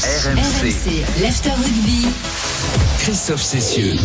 RMC, 0.00 1.04
l'after 1.20 1.50
rugby. 1.50 2.06
Christophe 3.00 3.42
Cessieux. 3.42 3.96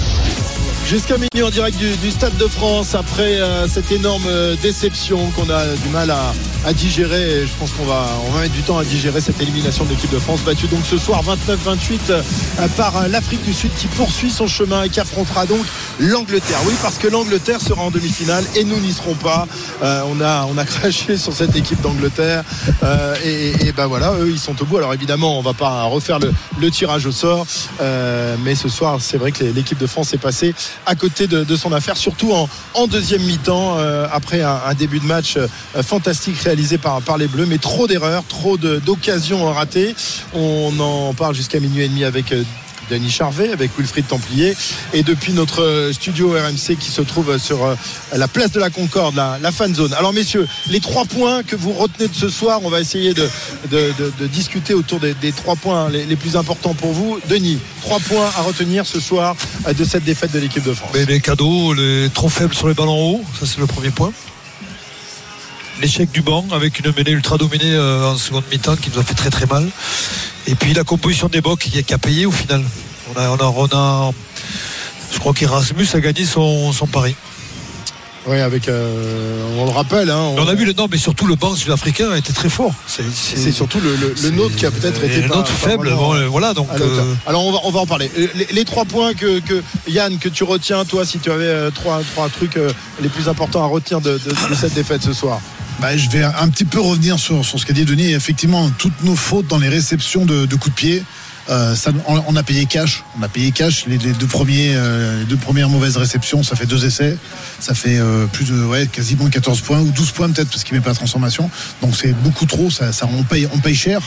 Jusqu'à 0.85 1.15
minuit 1.15 1.41
en 1.41 1.49
direct 1.49 1.77
du, 1.77 1.95
du, 1.95 2.11
Stade 2.11 2.35
de 2.37 2.47
France 2.47 2.93
après 2.93 3.39
euh, 3.39 3.67
cette 3.69 3.89
énorme 3.91 4.25
euh, 4.27 4.55
déception 4.61 5.31
qu'on 5.31 5.49
a 5.49 5.65
du 5.65 5.89
mal 5.89 6.11
à, 6.11 6.33
à 6.65 6.73
digérer. 6.73 7.39
Et 7.39 7.47
je 7.47 7.51
pense 7.57 7.71
qu'on 7.71 7.85
va, 7.85 8.05
on 8.27 8.31
va 8.31 8.41
mettre 8.41 8.53
du 8.53 8.61
temps 8.63 8.77
à 8.77 8.83
digérer 8.83 9.21
cette 9.21 9.41
élimination 9.41 9.85
de 9.85 9.91
l'équipe 9.91 10.11
de 10.11 10.19
France 10.19 10.41
battue 10.41 10.67
donc 10.67 10.81
ce 10.85 10.97
soir 10.97 11.23
29-28 11.23 11.99
euh, 12.09 12.21
par 12.75 13.07
l'Afrique 13.07 13.43
du 13.43 13.53
Sud 13.53 13.71
qui 13.75 13.87
poursuit 13.87 14.29
son 14.29 14.45
chemin 14.45 14.83
et 14.83 14.89
qui 14.89 14.99
affrontera 14.99 15.45
donc 15.45 15.65
l'Angleterre. 15.99 16.59
Oui, 16.67 16.73
parce 16.81 16.97
que 16.97 17.07
l'Angleterre 17.07 17.61
sera 17.61 17.81
en 17.81 17.89
demi-finale 17.89 18.43
et 18.55 18.65
nous 18.65 18.79
n'y 18.79 18.91
serons 18.91 19.15
pas. 19.15 19.47
on 19.81 20.19
a, 20.21 20.45
on 20.51 20.57
a 20.57 20.65
craché 20.65 21.15
sur 21.17 21.33
cette 21.33 21.55
équipe 21.55 21.81
d'Angleterre 21.81 22.43
et, 23.23 23.67
et, 23.67 23.71
ben 23.71 23.87
voilà, 23.87 24.13
eux 24.19 24.29
ils 24.29 24.39
sont 24.39 24.61
au 24.61 24.65
bout. 24.65 24.77
Alors 24.77 24.93
évidemment, 24.93 25.39
on 25.39 25.41
va 25.41 25.53
pas 25.53 25.83
refaire 25.83 26.19
le, 26.19 26.33
le 26.59 26.71
tirage 26.71 27.05
au 27.05 27.11
sort, 27.11 27.47
mais 28.43 28.55
ce 28.55 28.67
soir 28.67 28.97
c'est 28.99 29.17
vrai 29.17 29.31
que 29.31 29.45
l'équipe 29.45 29.77
de 29.77 29.87
France 29.87 30.13
est 30.13 30.17
passée 30.17 30.53
à 30.85 30.95
côté 30.95 31.27
de, 31.27 31.55
son 31.55 31.71
affaire, 31.71 31.97
surtout 31.97 32.31
en, 32.33 32.87
deuxième 32.87 33.21
mi-temps, 33.23 33.77
euh, 33.77 34.07
après 34.11 34.41
un, 34.41 34.59
un, 34.67 34.73
début 34.73 34.99
de 34.99 35.05
match 35.05 35.37
euh, 35.37 35.47
fantastique 35.83 36.37
réalisé 36.39 36.77
par, 36.77 37.01
par 37.01 37.17
les 37.17 37.27
Bleus, 37.27 37.45
mais 37.45 37.57
trop 37.57 37.87
d'erreurs, 37.87 38.23
trop 38.27 38.57
d'occasions 38.57 39.45
ratées. 39.51 39.95
On 40.33 40.71
en 40.79 41.13
parle 41.13 41.35
jusqu'à 41.35 41.59
minuit 41.59 41.83
et 41.83 41.87
demi 41.87 42.03
avec 42.03 42.31
euh, 42.31 42.43
Denis 42.89 43.09
Charvet 43.09 43.51
avec 43.51 43.71
Wilfried 43.77 44.07
Templier. 44.07 44.55
Et 44.93 45.03
depuis 45.03 45.33
notre 45.33 45.89
studio 45.91 46.31
RMC 46.31 46.77
qui 46.79 46.91
se 46.91 47.01
trouve 47.01 47.37
sur 47.37 47.59
la 48.13 48.27
place 48.27 48.51
de 48.51 48.59
la 48.59 48.69
Concorde 48.69 49.15
la, 49.15 49.51
fan 49.51 49.73
zone. 49.73 49.93
Alors 49.93 50.13
messieurs 50.13 50.47
les 50.69 50.79
trois 50.79 51.05
points 51.05 51.43
que 51.43 51.55
vous 51.55 51.73
retenez 51.73 52.07
de 52.07 52.15
ce 52.15 52.29
soir 52.29 52.59
on 52.63 52.69
va 52.69 52.79
essayer 52.79 53.13
de, 53.13 53.27
discuter 54.27 54.73
autour 54.73 54.99
des, 54.99 55.31
trois 55.31 55.55
points 55.55 55.89
les, 55.89 56.05
les, 56.05 56.15
plus 56.15 56.35
importants 56.35 56.73
pour 56.73 56.91
vous. 56.91 57.19
Denis 57.29 57.59
trois 57.81 57.99
points 57.99 58.29
à 58.37 58.41
retenir 58.41 58.85
ce 58.85 58.99
soir 58.99 59.35
de 59.77 59.83
cette 59.83 60.03
défaite 60.03 60.31
de 60.31 60.39
l'équipe 60.39 60.63
de 60.63 60.73
France. 60.73 60.91
Les 61.07 61.19
cadeaux 61.19 61.73
les 61.73 62.09
trop 62.13 62.29
faibles 62.29 62.53
sur 62.53 62.67
les 62.67 62.73
ballons 62.73 63.15
hauts 63.15 63.21
ça 63.39 63.45
c'est 63.45 63.59
le 63.59 63.67
premier 63.67 63.91
point. 63.91 64.11
L'échec 65.81 66.11
du 66.11 66.21
banc 66.21 66.45
avec 66.51 66.79
une 66.79 66.93
mêlée 66.95 67.11
ultra 67.11 67.37
dominée 67.37 67.77
en 67.77 68.17
seconde 68.17 68.43
mi-temps 68.51 68.75
qui 68.75 68.89
nous 68.91 68.99
a 68.99 69.03
fait 69.03 69.15
très 69.15 69.29
très 69.29 69.45
mal 69.45 69.67
et 70.47 70.55
puis 70.55 70.73
la 70.73 70.83
composition 70.83 71.27
des 71.27 71.41
bocs 71.41 71.59
qui, 71.59 71.93
a 71.93 71.97
payé 71.97 72.25
au 72.25 72.31
final 72.31 72.63
on 73.15 73.19
a, 73.19 73.29
on 73.29 73.35
a, 73.35 73.45
on 73.45 73.65
a 73.77 74.11
je 75.11 75.19
crois 75.19 75.33
qu'Erasmus 75.33 75.87
a 75.93 75.99
gagné 75.99 76.25
son, 76.25 76.71
son 76.71 76.87
pari 76.87 77.15
oui, 78.25 78.39
avec, 78.39 78.69
euh, 78.69 79.57
on 79.59 79.65
le 79.65 79.71
rappelle. 79.71 80.09
Hein, 80.09 80.17
on... 80.17 80.41
on... 80.41 80.47
a 80.47 80.53
vu 80.53 80.65
le 80.65 80.73
non, 80.73 80.87
mais 80.89 80.97
surtout 80.97 81.27
le 81.27 81.35
banc 81.35 81.55
sud-africain 81.55 82.09
a 82.11 82.17
été 82.17 82.31
très 82.31 82.49
fort. 82.49 82.73
C'est 82.87 83.51
surtout 83.51 83.79
le, 83.81 83.95
le, 83.95 84.15
le 84.21 84.29
nôtre 84.29 84.55
qui 84.55 84.65
a 84.65 84.71
peut-être 84.71 85.03
été 85.03 85.21
le 85.21 85.27
nôtre 85.27 85.51
faible. 85.51 85.93
Bon, 85.93 86.15
euh, 86.15 86.27
voilà, 86.27 86.53
donc. 86.53 86.69
Euh... 86.79 87.13
Alors 87.25 87.45
on 87.45 87.51
va, 87.51 87.59
on 87.65 87.71
va 87.71 87.81
en 87.81 87.85
parler. 87.85 88.09
Les, 88.15 88.47
les 88.49 88.65
trois 88.65 88.85
points 88.85 89.13
que, 89.13 89.39
que, 89.39 89.61
Yann 89.89 90.17
que 90.19 90.29
tu 90.29 90.45
retiens, 90.45 90.85
toi, 90.85 91.05
si 91.05 91.19
tu 91.19 91.31
avais 91.31 91.43
euh, 91.43 91.69
trois, 91.69 92.01
trois 92.13 92.29
trucs 92.29 92.55
euh, 92.55 92.71
les 93.01 93.09
plus 93.09 93.27
importants 93.27 93.63
à 93.63 93.67
retenir 93.67 93.99
de, 93.99 94.11
de, 94.11 94.49
de 94.49 94.55
cette 94.55 94.73
défaite 94.73 95.03
ce 95.03 95.13
soir. 95.13 95.41
Bah, 95.83 95.97
je 95.97 96.09
vais 96.09 96.23
un 96.23 96.47
petit 96.47 96.63
peu 96.63 96.79
revenir 96.79 97.19
sur, 97.19 97.43
ce 97.43 97.65
qu'a 97.65 97.73
dit 97.73 97.83
Denis. 97.83 98.13
Effectivement, 98.13 98.69
toutes 98.77 99.03
nos 99.03 99.17
fautes 99.17 99.47
dans 99.47 99.57
les 99.57 99.67
réceptions 99.67 100.25
de, 100.25 100.45
coups 100.55 100.69
de 100.69 100.79
pied. 100.79 101.03
Euh, 101.49 101.75
ça, 101.75 101.91
on, 102.07 102.35
a 102.37 102.43
payé 102.43 102.65
cash. 102.67 103.03
On 103.19 103.21
a 103.21 103.27
payé 103.27 103.51
cash 103.51 103.85
les, 103.87 103.97
deux 103.97 104.25
premiers, 104.25 104.75
euh, 104.75 105.25
deux 105.25 105.35
premières 105.35 105.67
mauvaises 105.67 105.97
réceptions. 105.97 106.41
Ça 106.41 106.55
fait 106.55 106.67
deux 106.67 106.85
essais. 106.85 107.17
Ça 107.59 107.73
fait 107.73 107.97
euh, 107.99 108.27
plus 108.27 108.45
de 108.45 108.63
ouais, 108.63 108.87
quasiment 108.87 109.27
14 109.27 109.59
points 109.59 109.81
ou 109.81 109.91
12 109.91 110.11
points 110.11 110.29
peut-être 110.31 110.47
parce 110.47 110.63
qu'il 110.63 110.73
met 110.73 110.79
pas 110.79 110.91
la 110.91 110.95
transformation. 110.95 111.49
Donc 111.81 111.97
c'est 111.97 112.13
beaucoup 112.13 112.45
trop. 112.45 112.69
Ça, 112.69 112.91
on 113.17 113.23
paye, 113.23 113.49
on 113.53 113.59
paye 113.59 113.75
cher. 113.75 113.99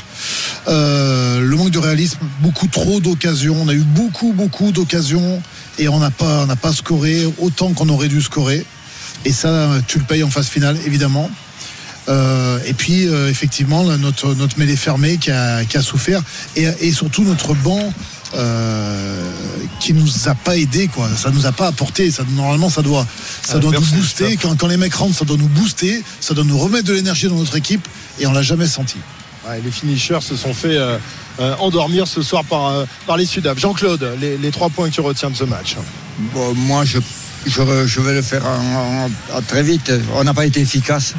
Le 0.67 1.55
manque 1.57 1.73
de 1.73 1.79
réalisme, 1.79 2.21
beaucoup 2.41 2.69
trop 2.69 3.01
d'occasions. 3.01 3.55
On 3.61 3.69
a 3.69 3.75
eu 3.75 3.85
beaucoup, 3.85 4.33
beaucoup 4.33 4.73
d'occasions 4.73 5.43
et 5.79 5.89
on 5.89 5.99
n'a 5.99 6.11
pas, 6.11 6.45
on 6.45 6.47
n'a 6.47 6.57
pas 6.57 6.73
scoré 6.73 7.31
autant 7.37 7.75
qu'on 7.75 7.91
aurait 7.91 8.09
dû 8.09 8.23
scorer. 8.23 8.65
Et 9.27 9.33
ça, 9.33 9.73
tu 9.87 9.99
le 9.99 10.05
payes 10.05 10.23
en 10.23 10.31
phase 10.31 10.49
finale, 10.49 10.79
évidemment. 10.87 11.31
Euh, 12.09 12.59
et 12.65 12.73
puis 12.73 13.09
euh, 13.09 13.29
effectivement 13.29 13.83
là, 13.83 13.97
notre 13.97 14.35
notre 14.35 14.59
mêlée 14.59 14.77
fermée 14.77 15.17
qui 15.19 15.33
a, 15.33 15.65
qui 15.65 15.77
a 15.77 15.83
souffert 15.83 16.23
et, 16.55 16.69
et, 16.81 16.93
surtout 16.93 17.25
notre 17.25 17.53
banc 17.55 17.93
euh, 18.35 19.29
qui 19.81 19.93
nous 19.93 20.29
a 20.29 20.37
pas 20.37 20.57
aidé 20.57 20.87
quoi. 20.87 21.09
Ça 21.17 21.31
nous 21.31 21.47
a 21.47 21.53
pas 21.53 21.67
apporté. 21.67 22.13
Ça 22.13 22.23
normalement 22.37 22.71
ça 22.71 22.83
doit 22.83 23.07
ça 23.43 23.55
ah, 23.57 23.59
doit 23.59 23.73
nous 23.73 23.81
booster. 23.81 24.37
Quand, 24.37 24.57
quand 24.57 24.69
les 24.69 24.77
mecs 24.77 24.95
rentrent 24.95 25.17
ça 25.17 25.25
doit 25.25 25.37
nous 25.37 25.49
booster. 25.49 26.03
Ça 26.21 26.35
doit 26.35 26.45
nous 26.45 26.59
remettre 26.59 26.85
de 26.85 26.93
l'énergie 26.93 27.29
dans 27.29 27.35
notre 27.35 27.57
équipe 27.57 27.87
et 28.21 28.27
on 28.27 28.33
l'a 28.33 28.43
jamais 28.43 28.69
senti. 28.69 28.99
Ouais, 29.49 29.61
les 29.65 29.71
finishers 29.73 30.21
se 30.21 30.37
sont 30.37 30.55
fait 30.55 30.77
euh, 30.77 30.99
endormir 31.59 32.07
ce 32.07 32.23
soir 32.23 32.45
par 32.45 32.87
par 33.07 33.17
les 33.17 33.27
Sudaf. 33.27 33.59
Jean-Claude 33.59 34.13
les, 34.21 34.39
les, 34.39 34.51
trois 34.53 34.71
points 34.71 34.89
que 34.91 34.95
tu 34.95 35.01
retiens 35.01 35.31
de 35.31 35.37
ce 35.37 35.45
match. 35.45 35.77
Bon, 36.33 36.55
moi 36.55 36.85
je, 36.85 36.99
je, 37.47 37.87
je 37.87 38.01
vais 38.01 38.15
le 38.15 38.23
faire 38.23 38.47
en, 38.47 39.07
en, 39.07 39.39
en, 39.39 39.43
très 39.43 39.65
vite. 39.65 39.93
On 40.15 40.23
n'a 40.23 40.35
pas 40.35 40.47
été 40.47 40.61
efficace 40.61 41.15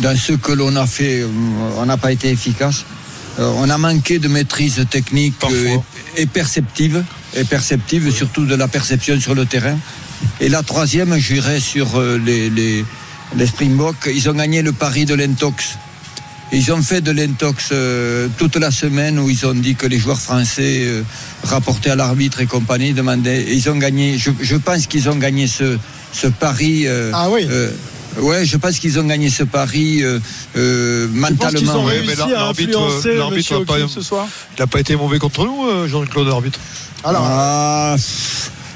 dans 0.00 0.16
ce 0.16 0.32
que 0.32 0.52
l'on 0.52 0.74
a 0.76 0.86
fait, 0.86 1.24
on 1.78 1.86
n'a 1.86 1.96
pas 1.96 2.12
été 2.12 2.30
efficace. 2.30 2.84
Euh, 3.38 3.50
on 3.56 3.70
a 3.70 3.78
manqué 3.78 4.18
de 4.18 4.28
maîtrise 4.28 4.84
technique 4.90 5.34
euh, 5.44 5.76
et, 6.16 6.22
et, 6.22 6.26
perceptive, 6.26 7.02
et 7.34 7.44
perceptive, 7.44 8.10
surtout 8.12 8.44
de 8.44 8.54
la 8.54 8.68
perception 8.68 9.18
sur 9.20 9.34
le 9.34 9.46
terrain. 9.46 9.78
Et 10.40 10.48
la 10.48 10.62
troisième, 10.62 11.16
j'irai 11.16 11.58
sur 11.60 11.98
euh, 11.98 12.18
les, 12.24 12.50
les, 12.50 12.84
les 13.36 13.46
Springboks. 13.46 14.10
Ils 14.14 14.28
ont 14.28 14.34
gagné 14.34 14.62
le 14.62 14.72
pari 14.72 15.04
de 15.04 15.14
l'intox. 15.14 15.78
Ils 16.54 16.70
ont 16.70 16.82
fait 16.82 17.00
de 17.00 17.10
l'intox 17.10 17.70
euh, 17.72 18.28
toute 18.36 18.56
la 18.56 18.70
semaine 18.70 19.18
où 19.18 19.30
ils 19.30 19.46
ont 19.46 19.54
dit 19.54 19.74
que 19.74 19.86
les 19.86 19.98
joueurs 19.98 20.20
français 20.20 20.82
euh, 20.84 21.02
rapportés 21.44 21.90
à 21.90 21.96
l'arbitre 21.96 22.42
et 22.42 22.46
compagnie 22.46 22.92
demandaient. 22.92 23.42
Et 23.44 23.54
ils 23.54 23.70
ont 23.70 23.76
gagné. 23.76 24.18
Je, 24.18 24.30
je 24.38 24.56
pense 24.56 24.86
qu'ils 24.86 25.08
ont 25.08 25.16
gagné 25.16 25.46
ce, 25.46 25.78
ce 26.12 26.26
pari. 26.26 26.86
ah 27.14 27.30
oui. 27.30 27.46
Ouais, 28.18 28.44
je 28.44 28.56
pense 28.56 28.78
qu'ils 28.78 28.98
ont 28.98 29.04
gagné 29.04 29.30
ce 29.30 29.42
pari 29.42 30.02
euh, 30.02 30.18
euh, 30.56 31.08
mentalement. 31.12 31.58
Ils 31.60 31.70
ont 31.70 31.84
réussi 31.84 32.22
ouais, 32.22 32.34
à 32.34 32.48
influencer 32.48 33.14
l'arbitre 33.14 33.58
n'a 33.58 33.64
pas, 33.64 33.88
ce 33.88 34.02
soir 34.02 34.26
il 34.56 34.60
n'a 34.60 34.66
pas 34.66 34.80
été 34.80 34.96
mauvais 34.96 35.18
contre 35.18 35.44
nous, 35.44 35.88
Jean-Claude 35.88 36.28
l'arbitre. 36.28 36.60
Alors. 37.04 37.22
Ah, 37.24 37.96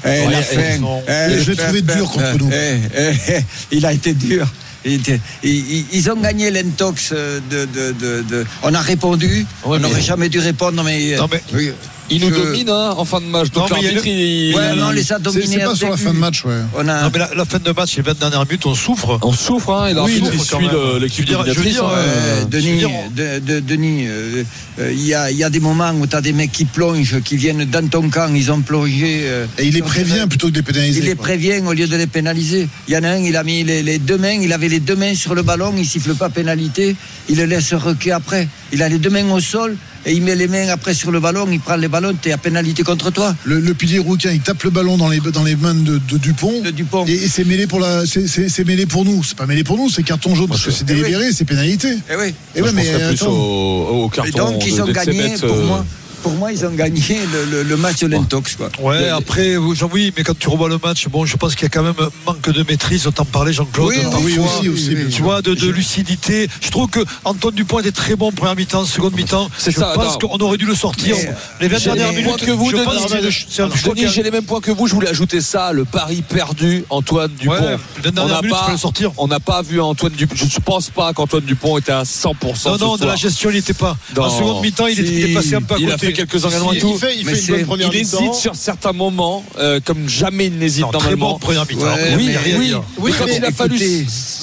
eh, 0.05 0.07
ouais, 0.07 0.31
la 0.31 0.41
fin, 0.41 0.59
eh, 1.07 1.41
je 1.41 1.51
l'ai 1.51 1.57
trouvé 1.57 1.81
dur 1.81 2.09
contre 2.09 2.37
nous. 2.39 2.49
Eh, 2.51 3.41
il 3.71 3.85
a 3.85 3.93
été 3.93 4.13
dur. 4.13 4.47
Ils, 4.85 6.11
ont 6.11 6.15
gagné 6.15 6.49
l'intox 6.51 7.11
de, 7.11 7.65
de, 7.65 7.91
de, 7.91 8.21
de, 8.21 8.45
On 8.63 8.73
a 8.73 8.79
répondu. 8.79 9.45
Ouais, 9.65 9.77
on 9.77 9.79
n'aurait 9.79 10.01
jamais 10.01 10.29
dû 10.29 10.39
répondre, 10.39 10.81
mais. 10.83 11.15
Non, 11.17 11.27
mais... 11.31 11.41
Oui. 11.53 11.71
Il 12.09 12.21
nous 12.21 12.29
je... 12.29 12.35
domine 12.35 12.69
hein, 12.69 12.93
en 12.97 13.05
fin 13.05 13.19
de 13.19 13.25
match. 13.25 13.51
Donc 13.51 13.69
l'arbitre, 13.69 14.03
le... 14.05 14.11
il... 14.11 14.55
ouais, 14.55 14.75
non, 14.75 14.91
les 14.91 15.11
a 15.11 15.19
dominés. 15.19 15.45
C'est 15.45 15.59
pas 15.59 15.75
sur 15.75 15.89
la 15.89 15.97
fin 15.97 16.13
de 16.13 16.19
match, 16.19 16.45
ouais. 16.45 16.61
On 16.75 16.87
a... 16.87 17.03
Non, 17.03 17.09
mais 17.11 17.19
la, 17.19 17.29
la, 17.35 17.45
fin 17.45 17.59
de 17.59 17.71
match, 17.71 17.97
les 17.97 18.03
20 18.03 18.19
dernières 18.19 18.45
minutes, 18.45 18.65
on 18.65 18.75
souffre. 18.75 19.19
On 19.21 19.33
souffre, 19.33 19.71
hein, 19.71 19.87
et 19.87 19.93
oui, 19.93 20.21
on 20.23 20.43
suit 20.43 20.67
l'équipe 20.99 21.25
dominatrice. 21.25 21.79
Hein. 21.79 21.89
Euh, 21.91 22.45
Denis, 22.45 22.83
de, 23.15 23.39
de, 23.39 23.59
Denis, 23.59 24.03
il 24.03 24.07
euh, 24.07 24.43
euh, 24.79 24.93
y, 24.93 25.13
a, 25.13 25.31
y, 25.31 25.43
a, 25.43 25.49
des 25.49 25.59
moments 25.59 25.91
où 25.91 26.07
tu 26.07 26.15
as 26.15 26.21
des 26.21 26.33
mecs 26.33 26.51
qui 26.51 26.65
plongent, 26.65 27.21
qui 27.23 27.35
viennent 27.35 27.65
dans 27.65 27.87
ton 27.87 28.09
camp, 28.09 28.33
ils 28.33 28.51
ont 28.51 28.61
plongé. 28.61 29.21
Euh, 29.23 29.45
et 29.57 29.65
il 29.65 29.73
les 29.73 29.81
prévient 29.81 30.25
plutôt 30.29 30.47
que 30.47 30.53
de 30.53 30.57
les 30.57 30.63
pénaliser. 30.63 30.99
Il 30.99 31.01
quoi. 31.01 31.09
les 31.09 31.15
prévient 31.15 31.61
au 31.65 31.73
lieu 31.73 31.87
de 31.87 31.95
les 31.95 32.07
pénaliser. 32.07 32.67
Il 32.87 32.93
y 32.93 32.97
en 32.97 33.03
a 33.03 33.09
un, 33.09 33.17
il 33.17 33.35
a 33.35 33.43
mis 33.43 33.63
les, 33.63 33.83
les, 33.83 33.99
deux 33.99 34.17
mains, 34.17 34.39
il 34.41 34.53
avait 34.53 34.69
les 34.69 34.79
deux 34.79 34.95
mains 34.95 35.15
sur 35.15 35.35
le 35.35 35.41
ballon, 35.41 35.73
il 35.77 35.85
siffle 35.85 36.13
pas 36.13 36.29
pénalité, 36.29 36.95
il 37.27 37.37
le 37.37 37.45
laisse 37.45 37.73
requer 37.73 38.11
après. 38.11 38.47
Il 38.71 38.83
a 38.83 38.89
les 38.89 38.99
deux 38.99 39.09
mains 39.09 39.29
au 39.31 39.39
sol 39.39 39.77
et 40.07 40.13
il 40.13 40.23
met 40.23 40.35
les 40.35 40.47
mains 40.47 40.69
après 40.69 40.93
sur 40.93 41.11
le 41.11 41.19
ballon, 41.19 41.45
il 41.51 41.59
prend 41.59 41.75
les 41.75 41.89
ballons, 41.89 42.13
tu 42.19 42.29
es 42.29 42.31
à 42.31 42.37
pénalité 42.37 42.81
contre 42.81 43.11
toi. 43.11 43.35
Le, 43.43 43.59
le, 43.59 43.73
pilier 43.73 43.99
rouquin, 43.99 44.31
il 44.31 44.39
tape 44.39 44.63
le 44.63 44.69
ballon 44.69 44.97
dans 44.97 45.09
les, 45.09 45.19
dans 45.19 45.43
les 45.43 45.57
mains 45.57 45.75
de, 45.75 45.97
de 45.97 46.17
Dupont. 46.17 46.61
De 46.61 46.71
Dupont. 46.71 47.05
Et, 47.05 47.11
et 47.11 47.27
c'est 47.27 47.43
mêlé 47.43 47.67
pour 47.67 47.81
la, 47.81 48.05
c'est 48.05 48.65
mêlé 48.65 48.85
pour 48.85 49.03
nous. 49.03 49.21
C'est 49.21 49.37
pas 49.37 49.45
mêlé 49.45 49.65
pour 49.65 49.75
nous, 49.75 49.89
c'est 49.89 50.03
carton 50.03 50.33
jaune 50.33 50.47
parce 50.47 50.63
que 50.63 50.71
c'est 50.71 50.85
délibéré, 50.85 51.25
oui. 51.27 51.33
c'est 51.35 51.43
pénalité. 51.43 51.89
Et 52.09 52.15
oui. 52.17 52.33
Et 52.55 52.61
ouais, 52.61 52.71
mais 52.71 52.89
attends. 52.89 53.27
Au, 53.27 54.05
au 54.05 54.09
carton 54.09 54.29
et 54.29 54.31
donc 54.31 54.65
ils 54.65 54.81
ont 54.81 54.87
gagné 54.87 55.35
pour 55.37 55.51
euh... 55.51 55.65
moi 55.65 55.85
pour 56.27 56.37
moi, 56.37 56.51
ils 56.51 56.65
ont 56.65 56.71
gagné 56.71 57.19
le, 57.31 57.45
le, 57.45 57.63
le 57.63 57.77
match 57.77 57.99
de 57.99 58.07
l'Intox. 58.07 58.57
Quoi. 58.57 58.69
Ouais, 58.81 58.99
le, 58.99 59.13
après, 59.13 59.55
oui, 59.55 60.13
mais 60.15 60.23
quand 60.23 60.37
tu 60.37 60.49
revois 60.49 60.67
le 60.67 60.77
match, 60.83 61.07
bon, 61.07 61.25
je 61.25 61.37
pense 61.37 61.55
qu'il 61.55 61.63
y 61.63 61.65
a 61.67 61.69
quand 61.69 61.83
même 61.83 61.95
un 61.99 62.09
manque 62.25 62.49
de 62.49 62.63
maîtrise. 62.63 63.07
T'en 63.15 63.23
parlais, 63.23 63.53
Jean-Claude. 63.53 63.87
Oui, 63.87 63.97
oui, 64.23 64.37
aussi, 64.37 64.67
aussi. 64.67 64.89
Tu 64.89 64.95
oui, 64.95 65.21
vois, 65.21 65.41
de, 65.41 65.53
de, 65.53 65.69
lucidité. 65.69 66.49
Je 66.61 66.69
trouve 66.69 66.89
que 66.89 66.99
Antoine 67.23 67.55
Dupont 67.55 67.79
était 67.79 67.93
très 67.93 68.15
bon 68.15 68.31
première 68.33 68.55
mi-temps, 68.55 68.83
seconde 68.83 69.15
mi-temps. 69.15 69.49
C'est 69.57 69.71
je 69.71 69.79
ça. 69.79 69.93
pense 69.95 70.17
qu'on 70.17 70.37
aurait 70.37 70.57
dû 70.57 70.65
le 70.65 70.75
sortir. 70.75 71.15
Mais, 71.61 71.67
les 71.69 71.75
20 71.75 71.79
dernières 71.95 72.11
minutes 72.11 72.45
que 72.45 72.51
vous, 72.51 72.71
je 72.71 72.75
Denis, 72.75 72.85
pense 72.85 73.83
Denis, 73.83 74.07
j'ai 74.13 74.23
les 74.23 74.31
mêmes 74.31 74.43
points 74.43 74.59
que 74.59 74.71
vous. 74.71 74.87
Je 74.87 74.93
voulais 74.93 75.09
ajouter 75.09 75.39
ça, 75.39 75.71
le 75.71 75.85
pari 75.85 76.21
perdu, 76.21 76.83
Antoine 76.89 77.31
Dupont. 77.39 77.53
Ouais, 77.53 77.77
on 78.17 78.27
n'a 78.27 78.41
pas, 78.41 78.77
sortir. 78.77 79.11
on 79.17 79.27
n'a 79.27 79.39
pas 79.39 79.61
vu 79.61 79.79
Antoine 79.79 80.11
Dupont. 80.11 80.35
Je 80.35 80.43
ne 80.43 80.63
pense 80.63 80.89
pas 80.89 81.13
qu'Antoine 81.13 81.43
Dupont 81.43 81.77
était 81.77 81.93
à 81.93 82.03
100%. 82.03 82.33
Non, 82.65 82.77
non, 82.77 82.95
de 82.97 83.05
la 83.05 83.15
gestion, 83.15 83.49
il 83.49 83.55
n'était 83.55 83.73
pas. 83.73 83.95
En 84.17 84.29
seconde 84.29 84.61
mi-temps, 84.61 84.87
il 84.87 84.99
était 84.99 85.33
passé 85.33 85.55
un 85.55 85.61
peu 85.61 85.75
à 85.75 85.77
côté. 85.77 86.16
Quelques 86.17 86.45
engagements 86.45 86.73
et 86.73 86.79
tout 86.79 86.97
fait, 86.97 87.15
il 87.15 87.25
fait 87.25 87.39
une 87.39 87.57
bonne 87.57 87.65
première 87.65 87.93
il 87.93 87.99
hésite 87.99 88.33
sur 88.33 88.55
certains 88.55 88.91
moments, 88.91 89.45
euh, 89.59 89.79
comme 89.85 90.09
jamais 90.09 90.47
il 90.47 90.57
n'hésite 90.57 90.81
normalement. 90.81 91.05
Très 91.05 91.15
bon 91.15 91.37
première 91.37 91.67
mi-temps. 91.67 91.85
Ouais, 91.85 92.15
oui, 92.15 92.29
mais, 92.43 92.57
oui, 92.57 92.71
oui, 92.73 92.81
oui, 92.97 93.11
quand 93.19 93.27
il 93.27 93.45
a 93.45 93.51
fallu 93.51 93.77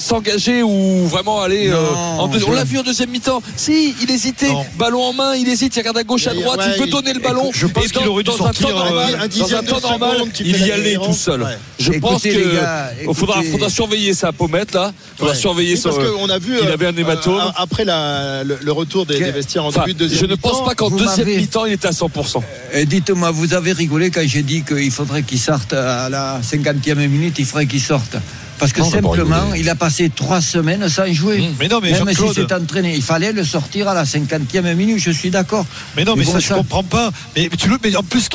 s'engager 0.05 0.61
ou 0.63 1.07
vraiment 1.07 1.41
aller 1.41 1.69
euh, 1.69 1.77
en 1.95 2.27
deux- 2.27 2.39
je- 2.39 2.45
On 2.45 2.51
l'a 2.51 2.63
vu 2.63 2.77
en 2.77 2.83
deuxième 2.83 3.09
mi-temps. 3.09 3.41
Si, 3.55 3.95
il 4.01 4.11
hésitait. 4.11 4.49
Non. 4.49 4.65
Ballon 4.77 5.01
en 5.03 5.13
main, 5.13 5.35
il 5.35 5.47
hésite, 5.49 5.75
il 5.75 5.79
regarde 5.79 5.97
à 5.97 6.03
gauche, 6.03 6.27
à 6.27 6.33
droite, 6.33 6.59
ouais, 6.59 6.65
il 6.75 6.79
veut 6.79 6.87
il- 6.87 6.91
donner 6.91 7.13
le 7.13 7.19
ballon. 7.19 7.49
je 7.53 7.65
pense 7.67 7.85
Et 7.85 7.89
qu'il 7.89 8.07
aurait 8.07 8.23
dû 8.23 8.29
dans 8.29 8.37
sortir, 8.37 8.67
un 8.67 8.71
temps 8.71 8.77
euh, 8.77 8.89
normal, 8.89 9.19
un 9.21 9.27
dans 9.27 9.79
temps 9.79 9.89
normal, 9.89 10.31
qui 10.33 10.43
fait 10.43 10.49
il 10.59 10.65
y 10.65 10.69
la 10.69 10.75
allait 10.75 10.95
tout 10.95 11.13
seul. 11.13 11.41
Ouais. 11.43 11.57
Je 11.79 11.91
pense 11.93 12.25
Écoutez, 12.25 12.43
que 12.43 12.49
les 12.49 12.55
gars, 12.55 12.91
il 13.07 13.15
faudra, 13.15 13.41
faudra 13.43 13.69
surveiller 13.69 14.13
sa 14.13 14.31
pommette 14.31 14.73
là. 14.73 14.93
Faudra 15.17 15.33
Ouais. 15.33 15.39
surveiller 15.39 15.73
Oui, 15.73 15.77
son. 15.79 15.89
parce 15.89 16.09
qu'on 16.11 16.29
a 16.29 16.37
vu 16.39 16.55
il 16.61 16.67
euh, 16.67 16.73
avait 16.73 16.87
un 16.87 16.95
hématome. 16.95 17.35
euh, 17.39 17.49
après 17.55 17.83
la- 17.85 18.43
le, 18.43 18.57
le 18.61 18.71
retour 18.71 19.05
des, 19.05 19.17
vestiaires 19.31 19.65
en 19.65 19.71
début 19.71 19.93
de 19.93 19.99
deuxième 19.99 20.19
je 20.21 20.25
ne 20.25 20.35
pense 20.35 20.51
mi-temps. 20.53 20.65
pas 20.65 20.75
qu'en 20.75 20.89
deuxième 20.89 21.27
mi-temps 21.27 21.65
il 21.65 21.73
était 21.73 21.87
à 21.87 21.91
100%. 21.91 22.43
Et 22.73 22.85
dites-moi, 22.85 23.31
vous 23.31 23.53
avez 23.53 23.71
rigolé 23.71 24.11
quand 24.11 24.21
j'ai 24.25 24.43
dit 24.43 24.63
qu'il 24.63 24.91
faudrait 24.91 25.23
qu'il 25.23 25.39
sorte 25.39 25.73
à 25.73 26.09
la 26.09 26.39
50e 26.43 27.07
minute, 27.07 27.35
il 27.39 27.45
faudrait 27.45 27.65
qu'il 27.65 27.81
sorte. 27.81 28.15
Parce 28.57 28.71
que 28.71 28.79
Non, 28.81 28.89
simplement, 28.89 29.53
il 29.55 29.69
a 29.69 29.75
passé 29.75 30.09
trois 30.15 30.39
semaines 30.41 30.87
sans 30.89 31.11
jouer. 31.13 31.39
Mmh. 31.39 31.55
Mais 31.59 31.67
non, 31.67 31.79
mais 31.81 31.91
Même 31.91 32.07
s'il 32.13 32.33
s'est 32.33 32.53
entraîné, 32.53 32.95
il 32.95 33.01
fallait 33.01 33.31
le 33.33 33.43
sortir 33.43 33.87
à 33.89 33.93
la 33.93 34.05
50e 34.05 34.73
minute, 34.75 34.97
je 34.99 35.11
suis 35.11 35.29
d'accord. 35.29 35.65
Mais 35.97 36.03
non, 36.05 36.15
mais 36.15 36.23
ça, 36.23 36.31
vont 36.33 36.39
je 36.39 36.47
ça- 36.47 36.55
comprends 36.55 36.83
pas. 36.83 37.11
Mais, 37.35 37.49
mais 37.51 37.57
tu 37.57 37.67
le, 37.67 37.77
mais 37.83 37.95
en 37.95 38.03
plus, 38.03 38.21
ce, 38.21 38.29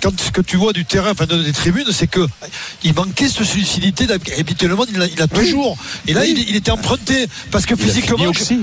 quand, 0.00 0.30
que 0.32 0.40
tu 0.42 0.56
vois 0.56 0.72
du 0.72 0.84
terrain, 0.84 1.10
enfin 1.12 1.26
de- 1.26 1.42
des 1.42 1.52
tribunes, 1.52 1.86
c'est 1.90 2.06
que 2.06 2.26
il 2.82 2.94
manquait 2.94 3.28
cette 3.28 3.52
lucidité. 3.54 4.06
Habituellement, 4.38 4.84
il 4.92 5.00
a, 5.02 5.06
il 5.06 5.20
a 5.20 5.26
toujours. 5.26 5.76
Et 6.06 6.12
là, 6.12 6.24
il, 6.24 6.38
il 6.48 6.56
était 6.56 6.70
emprunté 6.70 7.26
parce 7.50 7.66
que 7.66 7.74
Il 7.74 7.80
physiquement. 7.84 8.16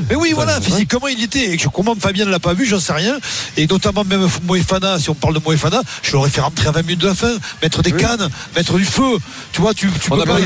Mais 0.10 0.16
oui, 0.16 0.30
Enfin, 0.32 0.36
voilà, 0.36 0.60
ouais. 0.60 0.66
physiquement, 0.66 1.08
il 1.08 1.22
était. 1.24 1.52
Et 1.54 1.58
que- 1.58 1.68
comment 1.68 1.96
Fabien 2.00 2.26
ne 2.26 2.32
l'a 2.32 2.40
pas 2.40 2.54
vu, 2.54 2.66
j'en 2.66 2.80
sais 2.80 2.94
rien. 2.94 3.18
Et 3.58 3.68
notamment 3.68 4.04
même 4.06 4.28
Moefana, 4.48 4.98
si 5.00 5.10
on 5.10 5.16
parle 5.16 5.34
de 5.36 5.42
Moefana, 5.46 5.82
je 6.04 6.14
l'aurais 6.14 6.30
fait 6.30 6.42
rentrer 6.42 6.70
à 6.70 6.72
20 6.72 6.82
minutes 6.84 7.00
de 7.02 7.08
la 7.08 7.16
fin, 7.16 7.32
mettre 7.62 7.82
des 7.82 7.92
Oui. 7.92 8.02
cannes, 8.02 8.30
mettre 8.56 8.78
du 8.78 8.86
feu. 8.86 9.18
Tu 9.52 9.62
vois, 9.62 9.74
tu, 9.74 9.90
tu 9.92 10.12
On 10.12 10.18
peux 10.18 10.24
pas. 10.24 10.40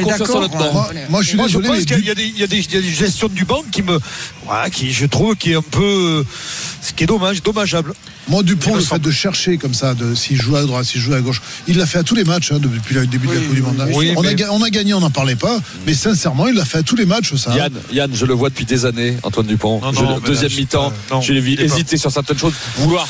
Moi. 1.09 1.21
Je 1.21 1.27
suis 1.27 1.37
Moi, 1.37 1.47
je 1.47 1.57
désolé, 1.57 1.67
pense 1.67 1.77
mais 1.79 1.85
qu'il 1.85 2.05
y, 2.05 2.09
a 2.11 2.15
des- 2.15 2.23
y 2.27 2.73
y 2.73 2.77
a 2.77 2.81
gestions 2.81 3.27
du 3.27 3.45
banc 3.45 3.63
qui 3.71 3.81
me, 3.83 3.99
voilà, 4.45 4.69
qui 4.69 4.91
je 4.91 5.05
trouve 5.05 5.35
qui 5.35 5.51
est 5.51 5.55
un 5.55 5.61
peu, 5.61 6.23
ce 6.81 6.93
qui 6.93 7.03
est 7.03 7.07
dommage, 7.07 7.41
dommageable. 7.43 7.93
Moi, 8.27 8.41
Dupont, 8.41 8.75
le 8.75 8.81
fait 8.81 8.97
de 8.97 9.11
chercher 9.11 9.57
comme 9.57 9.75
ça, 9.75 9.93
de 9.93 10.15
s'il 10.15 10.41
joue 10.41 10.55
à 10.55 10.63
droite, 10.63 10.83
s'il 10.85 10.99
joue 10.99 11.13
à 11.13 11.21
gauche, 11.21 11.41
il 11.67 11.77
l'a 11.77 11.85
fait 11.85 11.99
à 11.99 12.03
tous 12.03 12.15
les 12.15 12.23
matchs 12.23 12.51
hein, 12.51 12.57
depuis 12.59 12.95
le 12.95 13.05
début 13.05 13.27
de 13.27 13.33
la 13.33 13.39
Coupe 13.39 13.53
du 13.53 13.61
Monde. 13.61 13.79
hein. 13.79 13.87
oui, 13.93 14.13
on, 14.15 14.21
a, 14.21 14.27
mais- 14.29 14.35
ga- 14.35 14.47
on 14.51 14.63
a 14.63 14.69
gagné, 14.71 14.95
on 14.95 14.99
n'en 14.99 15.11
parlait 15.11 15.35
pas, 15.35 15.59
mais 15.85 15.93
sincèrement, 15.93 16.47
il 16.47 16.55
l'a 16.55 16.65
fait 16.65 16.79
à 16.79 16.83
tous 16.83 16.95
les 16.95 17.05
matchs, 17.05 17.35
ça. 17.35 17.55
Yann, 17.55 17.71
Yann, 17.91 18.09
je 18.15 18.25
le 18.25 18.33
vois 18.33 18.49
depuis 18.49 18.65
des 18.65 18.85
années, 18.85 19.15
Antoine 19.21 19.45
Dupont. 19.45 19.79
Non, 19.79 19.93
Je- 19.93 19.99
non, 20.01 20.19
mais 20.21 20.27
deuxième 20.27 20.49
je 20.49 20.57
mi-temps, 20.57 20.91
je 21.21 21.33
l'ai 21.33 21.39
vu 21.39 21.55
hésiter 21.59 21.97
sur 21.97 22.11
certaines 22.11 22.39
choses, 22.39 22.53
vouloir 22.77 23.07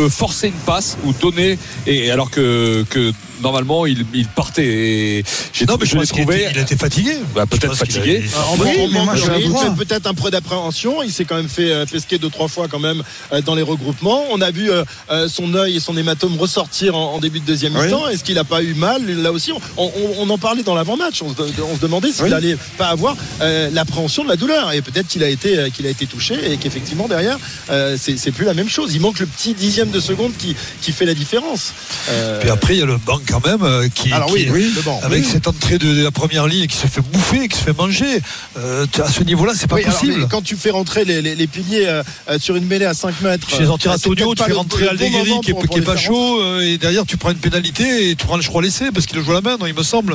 euh, 0.00 0.08
forcer 0.10 0.48
une 0.48 0.54
passe 0.54 0.96
ou 1.04 1.12
donner, 1.12 1.56
et 1.86 2.10
alors 2.10 2.28
que, 2.30 2.84
que 2.90 3.12
normalement 3.40 3.86
il, 3.86 4.04
il 4.12 4.26
partait. 4.26 4.66
Et 4.66 5.24
Non, 5.68 5.76
mais 5.78 5.86
je 5.86 5.92
je 5.92 5.98
l'ai 5.98 6.06
trouvé. 6.08 6.42
était, 6.42 6.50
il 6.56 6.58
était 6.58 6.76
fatigué. 6.78 7.12
Bah, 7.34 7.44
peut-être 7.46 7.74
fatigué. 7.74 8.22
il- 8.24 8.30
En 8.36 8.56
Oui, 8.62 8.88
mais 8.92 9.04
moi, 9.04 9.14
je 9.16 9.22
fait 9.22 9.74
peut-être 9.76 10.06
un 10.06 10.14
peu 10.14 10.30
d'appréhension. 10.30 11.02
Il 11.02 11.12
s'est 11.12 11.24
quand 11.24 11.36
même 11.36 11.48
fait 11.48 11.70
euh, 11.72 11.86
pesquer 11.86 12.18
deux 12.18 12.30
trois 12.30 12.48
fois 12.48 12.68
quand 12.68 12.78
même 12.78 13.02
euh, 13.32 13.40
dans 13.42 13.54
les 13.54 13.62
regroupements. 13.62 14.24
On 14.30 14.40
a 14.40 14.50
vu 14.50 14.70
euh, 14.70 14.84
son 15.28 15.54
œil 15.54 15.76
et 15.76 15.80
son 15.80 15.96
hématome 15.96 16.36
ressortir 16.38 16.96
en, 16.96 17.14
en 17.14 17.18
début 17.18 17.40
de 17.40 17.44
deuxième 17.46 17.76
Oui. 17.76 17.86
mi-temps. 17.86 18.08
Est-ce 18.08 18.24
qu'il 18.24 18.36
n'a 18.36 18.44
pas 18.44 18.62
eu 18.62 18.74
mal? 18.74 19.04
Là 19.22 19.32
aussi 19.32 19.52
on, 19.52 19.60
on- 19.76 19.90
on 20.20 20.30
en 20.30 20.38
parlait 20.38 20.62
dans 20.62 20.74
l'avant-match. 20.74 21.22
On, 21.22 21.30
se 21.30 21.34
de- 21.36 21.62
on 21.62 21.76
se 21.76 21.80
demandait 21.80 22.12
s'il 22.12 22.24
Oui. 22.24 22.32
allait 22.32 22.56
pas 22.76 22.86
avoir 22.88 23.16
euh, 23.40 23.68
l'appréhension 23.72 24.24
de 24.24 24.28
la 24.28 24.36
douleur. 24.36 24.72
Et 24.72 24.80
peut-être 24.82 25.08
qu'il 25.08 25.22
a 25.24 25.28
été 25.28 25.70
qu'il 25.74 25.86
a 25.86 25.90
été 25.90 26.06
touché 26.06 26.52
et 26.52 26.56
qu'effectivement 26.56 27.08
derrière 27.08 27.38
euh, 27.70 27.96
c'est 27.98 28.30
plus 28.32 28.44
la 28.44 28.54
même 28.54 28.68
chose. 28.68 28.94
Il 28.94 29.00
manque 29.00 29.18
le 29.20 29.26
petit 29.26 29.54
dixième 29.54 29.90
de 29.90 30.00
seconde 30.00 30.32
qui 30.38 30.54
qui 30.82 30.92
fait 30.92 31.04
la 31.06 31.14
différence. 31.14 31.72
Euh, 32.10 32.40
Puis 32.40 32.50
après, 32.50 32.74
il 32.74 32.80
y 32.80 32.82
a 32.82 32.86
le 32.86 32.96
banc 32.98 33.18
quand 33.26 33.44
même 33.44 33.90
qui, 33.94 34.12
alors 34.12 34.28
qui- 34.28 34.34
oui, 34.34 34.48
oui, 34.52 34.72
le 34.76 34.82
banc. 34.82 35.00
avec 35.02 35.24
cette 35.24 35.48
entrée 35.48 35.78
de, 35.78 35.92
de 35.94 36.02
la 36.02 36.10
première 36.10 36.46
ligne 36.46 36.66
qui 36.68 36.76
se 36.76 36.86
fait 36.86 37.00
bouffer, 37.00 37.48
qui 37.48 37.56
se 37.58 37.64
fait 37.64 37.76
manger. 37.76 38.20
Euh, 38.58 38.86
à 39.02 39.08
ce 39.10 39.22
niveau-là, 39.24 39.52
c'est 39.56 39.66
pas 39.66 39.76
Oui, 39.76 39.84
possible. 39.84 40.26
quand 40.30 40.42
tu 40.42 40.54
fais 40.56 40.70
rentrer 40.70 41.04
les, 41.04 41.20
les- 41.22 41.34
les 41.34 41.46
piliers 41.46 41.86
euh, 41.86 42.02
euh, 42.30 42.38
sur 42.38 42.54
une 42.56 42.66
mêlée 42.66 42.84
à 42.84 42.94
5 42.94 43.20
mètres, 43.22 43.48
Tu 43.48 43.64
sortir 43.66 43.90
euh, 43.90 43.94
à 43.94 43.98
c'est 43.98 44.04
Tonio, 44.08 44.34
peut-être 44.34 44.44
tu 44.44 44.50
fais 44.52 44.56
rentrer 44.56 44.84
bon 44.96 45.10
moment 45.10 45.40
qui 45.40 45.50
est, 45.50 45.54
pour- 45.54 45.62
qui 45.62 45.66
pour 45.68 45.76
est 45.76 45.80
les 45.80 45.86
pas 45.86 45.96
chaud 45.96 46.40
euh, 46.42 46.60
et 46.60 46.78
derrière 46.78 47.04
tu 47.06 47.16
prends 47.16 47.30
une 47.30 47.38
pénalité 47.38 48.10
et 48.10 48.14
tu 48.16 48.26
prends 48.26 48.36
le 48.36 48.42
choix 48.42 48.62
laissé 48.62 48.90
parce 48.92 49.06
qu'il 49.06 49.16
le 49.18 49.24
joue 49.24 49.32
à 49.32 49.34
la 49.34 49.40
main, 49.40 49.56
non, 49.58 49.66
il 49.66 49.74
me 49.74 49.82
semble. 49.82 50.14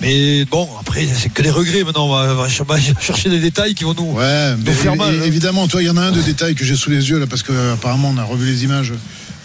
Mais 0.00 0.44
bon, 0.44 0.68
après 0.80 1.06
c'est 1.14 1.28
que 1.32 1.42
des 1.42 1.50
regrets 1.50 1.84
maintenant. 1.84 2.06
On 2.06 2.34
va, 2.34 2.46
on 2.46 3.00
chercher 3.00 3.28
des 3.30 3.38
détails 3.40 3.74
qui 3.74 3.84
vont 3.84 3.94
nous. 3.94 4.12
Ouais, 4.12 4.54
mais 4.64 4.72
faire 4.72 4.96
mal, 4.96 5.14
hein. 5.20 5.24
évidemment, 5.24 5.66
toi, 5.68 5.82
il 5.82 5.86
y 5.86 5.90
en 5.90 5.96
a 5.96 6.02
un 6.02 6.12
de 6.12 6.20
détail 6.22 6.54
que 6.54 6.64
j'ai 6.64 6.76
sous 6.76 6.90
les 6.90 7.10
yeux 7.10 7.18
là, 7.18 7.26
parce 7.26 7.42
que 7.42 7.52
euh, 7.52 7.74
apparemment 7.74 8.10
on 8.14 8.18
a 8.18 8.24
revu 8.24 8.46
les 8.50 8.64
images. 8.64 8.92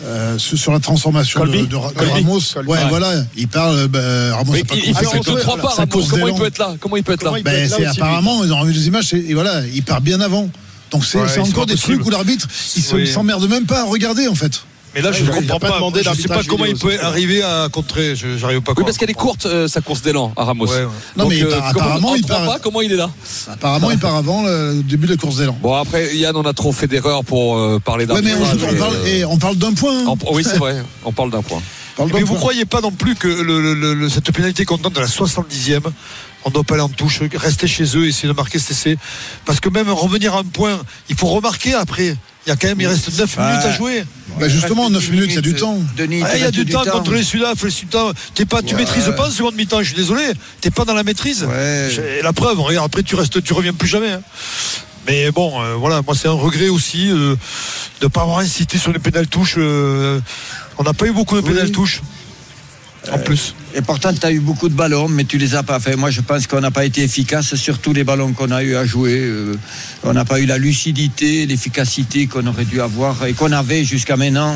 Euh, 0.05 0.37
sur 0.37 0.71
la 0.71 0.79
transformation 0.79 1.39
de, 1.41 1.45
Colby 1.45 1.67
de 1.67 1.75
Ra- 1.75 1.89
de 1.89 1.93
Colby. 1.95 2.11
Ramos, 2.13 2.39
Colby. 2.53 2.69
ouais, 2.69 2.77
Ouais. 2.77 2.85
voilà, 2.89 3.13
il 3.37 3.47
parle. 3.47 3.75
euh, 3.77 3.87
bah, 3.87 4.35
Ramos 4.37 4.53
a 4.53 4.57
pas 4.65 4.75
il, 4.75 4.83
il 4.85 4.93
compris 4.93 5.05
fait 5.05 5.31
deux, 5.31 5.39
trois 5.39 5.57
pas. 5.57 5.67
Ramos. 5.69 6.07
Comment 6.09 6.27
il 6.27 6.35
peut 6.35 6.45
être 6.45 6.57
là? 6.57 6.75
Comment 6.79 6.97
il 6.97 7.03
peut 7.03 7.13
être 7.13 7.23
là? 7.23 7.29
Comment 7.29 7.37
il 7.37 7.43
peut 7.43 7.51
être 7.51 7.69
là 7.71 7.77
c'est 7.77 7.87
aussi, 7.87 7.99
apparemment, 8.01 8.43
ils 8.43 8.53
ont 8.53 8.59
revu 8.59 8.73
les 8.73 8.87
images 8.87 9.13
et, 9.13 9.29
et 9.29 9.33
voilà, 9.33 9.61
il 9.73 9.83
part 9.83 10.01
bien 10.01 10.19
avant. 10.21 10.49
Donc 10.91 11.05
c'est 11.05 11.17
Ouais, 11.19 11.39
encore 11.39 11.65
des 11.65 11.73
possible. 11.73 11.95
trucs 11.95 12.05
où 12.07 12.09
l'arbitre, 12.11 12.47
il 12.75 12.83
Oui. 12.93 13.01
il 13.03 13.07
s'emmerde 13.07 13.47
même 13.49 13.65
pas 13.65 13.81
à 13.81 13.83
regarder 13.85 14.27
en 14.27 14.35
fait. 14.35 14.61
Mais 14.95 15.01
là, 15.01 15.11
je 15.11 15.23
ne 15.23 15.31
comprends 15.31 15.59
pas 15.59 15.69
pas. 15.69 15.75
demandé 15.75 16.01
je 16.03 16.09
ne 16.09 16.15
sais 16.15 16.27
pas 16.27 16.41
comment 16.47 16.65
il 16.65 16.75
peut 16.77 16.97
arriver 17.01 17.41
à 17.41 17.67
contrer. 17.71 18.15
Je 18.15 18.27
n'arrive 18.39 18.61
pas. 18.61 18.73
Oui, 18.77 18.83
parce 18.85 18.97
qu'elle 18.97 19.09
est 19.09 19.13
courte 19.13 19.45
euh, 19.45 19.67
sa 19.67 19.81
course 19.81 20.01
d'élan 20.01 20.33
à 20.37 20.43
Ramos. 20.43 20.65
Ouais, 20.67 20.77
ouais. 20.77 20.87
Non, 21.17 21.23
Donc, 21.25 21.33
mais 21.33 21.43
euh, 21.43 21.59
apparemment, 21.61 22.09
en 22.11 22.15
il 22.15 22.21
trois 22.21 22.37
part, 22.37 22.45
pas, 22.47 22.59
comment 22.59 22.81
il 22.81 22.91
est 22.91 22.95
là 22.97 23.09
apparemment, 23.51 23.91
il 23.91 23.97
part 23.99 24.15
avant 24.15 24.43
le 24.43 24.81
début 24.83 25.07
de 25.07 25.11
la 25.13 25.17
course 25.17 25.37
d'élan. 25.37 25.57
Bon 25.61 25.73
après 25.73 26.15
Yann, 26.15 26.35
on 26.35 26.43
a 26.43 26.53
trop 26.53 26.71
fait 26.71 26.87
d'erreurs 26.87 27.23
pour 27.23 27.57
euh, 27.57 27.79
parler 27.79 28.05
Ouais, 28.05 28.21
mais 28.21 28.33
on, 28.35 28.75
parle, 28.77 28.95
euh, 28.95 29.05
et 29.05 29.25
on 29.25 29.37
parle 29.37 29.55
d'un 29.55 29.73
point. 29.73 29.97
hein. 29.99 30.05
en- 30.07 30.17
Oui, 30.33 30.43
c'est 30.43 30.57
vrai. 30.57 30.83
On 31.05 31.11
parle 31.11 31.31
d'un 31.31 31.41
point. 31.41 31.61
D'un 31.97 32.05
Mais 32.05 32.21
vous 32.21 32.27
point. 32.27 32.37
croyez 32.37 32.65
pas 32.65 32.81
non 32.81 32.91
plus 32.91 33.15
que 33.15 33.27
le- 33.27 33.61
le- 33.61 33.73
le- 33.75 33.93
le- 33.93 34.09
cette 34.09 34.31
pénalité 34.31 34.65
qu'on 34.65 34.77
donne 34.77 34.93
de 34.93 34.99
la 34.99 35.07
70e, 35.07 35.81
on 36.43 36.49
doit 36.49 36.63
pas 36.63 36.73
aller 36.75 36.83
en 36.83 36.89
touche, 36.89 37.21
rester 37.35 37.67
chez 37.67 37.83
eux, 37.95 38.07
essayer 38.07 38.27
de 38.27 38.33
marquer 38.33 38.57
cet 38.59 38.71
essai? 38.71 38.97
Parce 39.45 39.59
que 39.59 39.69
même 39.69 39.89
revenir 39.91 40.33
à 40.35 40.39
un 40.39 40.43
point, 40.43 40.79
il 41.09 41.15
faut 41.15 41.27
remarquer 41.27 41.73
après. 41.75 42.15
Il 42.45 42.49
y 42.49 42.51
a 42.51 42.55
quand 42.57 42.67
même, 42.67 42.81
il 42.81 42.87
reste 42.87 43.17
9 43.17 43.37
Ouais. 43.37 43.43
minutes 43.45 43.65
à 43.65 43.71
jouer. 43.71 44.03
Bah, 44.39 44.49
justement, 44.49 44.89
9 44.89 45.09
minutes, 45.11 45.29
il 45.29 45.35
y 45.35 45.37
a 45.37 45.41
du 45.41 45.53
temps. 45.55 45.77
Denis, 45.95 46.21
Ah, 46.25 46.35
il 46.35 46.41
y 46.41 46.45
a 46.45 46.51
du 46.51 46.65
temps 46.65 46.83
contre 46.83 47.13
les 47.13 47.23
Sudaf, 47.23 47.63
les 47.63 47.69
Sudaf. 47.69 48.13
T'es 48.35 48.45
pas, 48.45 48.61
tu 48.61 48.73
Ouais. 48.75 48.81
maîtrises 48.81 49.11
pas 49.15 49.27
en 49.27 49.31
seconde 49.31 49.55
mi-temps, 49.55 49.79
je 49.79 49.87
suis 49.87 49.95
désolé. 49.95 50.23
T'es 50.59 50.69
pas 50.71 50.83
dans 50.83 50.93
la 50.93 51.03
maîtrise. 51.03 51.43
Ouais. 51.43 52.21
La 52.21 52.33
preuve, 52.33 52.59
regarde, 52.59 52.85
après 52.85 53.03
tu 53.03 53.15
restes, 53.15 53.41
tu 53.41 53.53
reviens 53.53 53.73
plus 53.73 53.87
jamais. 53.87 54.11
hein. 54.11 54.21
Mais 55.07 55.31
bon, 55.31 55.61
euh, 55.61 55.75
voilà, 55.75 56.01
moi 56.01 56.15
c'est 56.15 56.27
un 56.29 56.31
regret 56.31 56.69
aussi 56.69 57.09
euh, 57.11 57.35
de 58.01 58.05
ne 58.05 58.07
pas 58.07 58.21
avoir 58.21 58.39
incité 58.39 58.77
sur 58.77 58.91
les 58.93 58.99
pénales 58.99 59.27
touches. 59.27 59.55
euh, 59.57 60.19
on 60.77 60.83
n'a 60.83 60.93
pas 60.93 61.05
eu 61.07 61.11
beaucoup 61.11 61.35
de 61.35 61.41
pénales 61.41 61.65
Oui. 61.65 61.71
touches. 61.71 62.01
En 63.11 63.19
plus. 63.19 63.53
Et 63.75 63.81
pourtant, 63.81 64.13
tu 64.13 64.23
as 64.25 64.31
eu 64.31 64.39
beaucoup 64.39 64.69
de 64.69 64.75
ballons, 64.75 65.07
mais 65.07 65.23
tu 65.23 65.39
les 65.39 65.55
as 65.55 65.63
pas 65.63 65.79
fait. 65.79 65.95
Moi, 65.95 66.11
je 66.11 66.21
pense 66.21 66.45
qu'on 66.45 66.61
n'a 66.61 66.69
pas 66.69 66.85
été 66.85 67.01
efficace 67.01 67.55
sur 67.55 67.79
tous 67.79 67.91
les 67.91 68.03
ballons 68.03 68.31
qu'on 68.33 68.51
a 68.51 68.61
eu 68.63 68.75
à 68.75 68.85
jouer. 68.85 69.17
Euh, 69.19 69.55
on 70.03 70.13
n'a 70.13 70.25
pas 70.25 70.39
eu 70.39 70.45
la 70.45 70.59
lucidité, 70.59 71.47
l'efficacité 71.47 72.27
qu'on 72.27 72.45
aurait 72.45 72.65
dû 72.65 72.79
avoir 72.81 73.25
et 73.25 73.33
qu'on 73.33 73.51
avait 73.51 73.83
jusqu'à 73.83 74.15
maintenant 74.15 74.55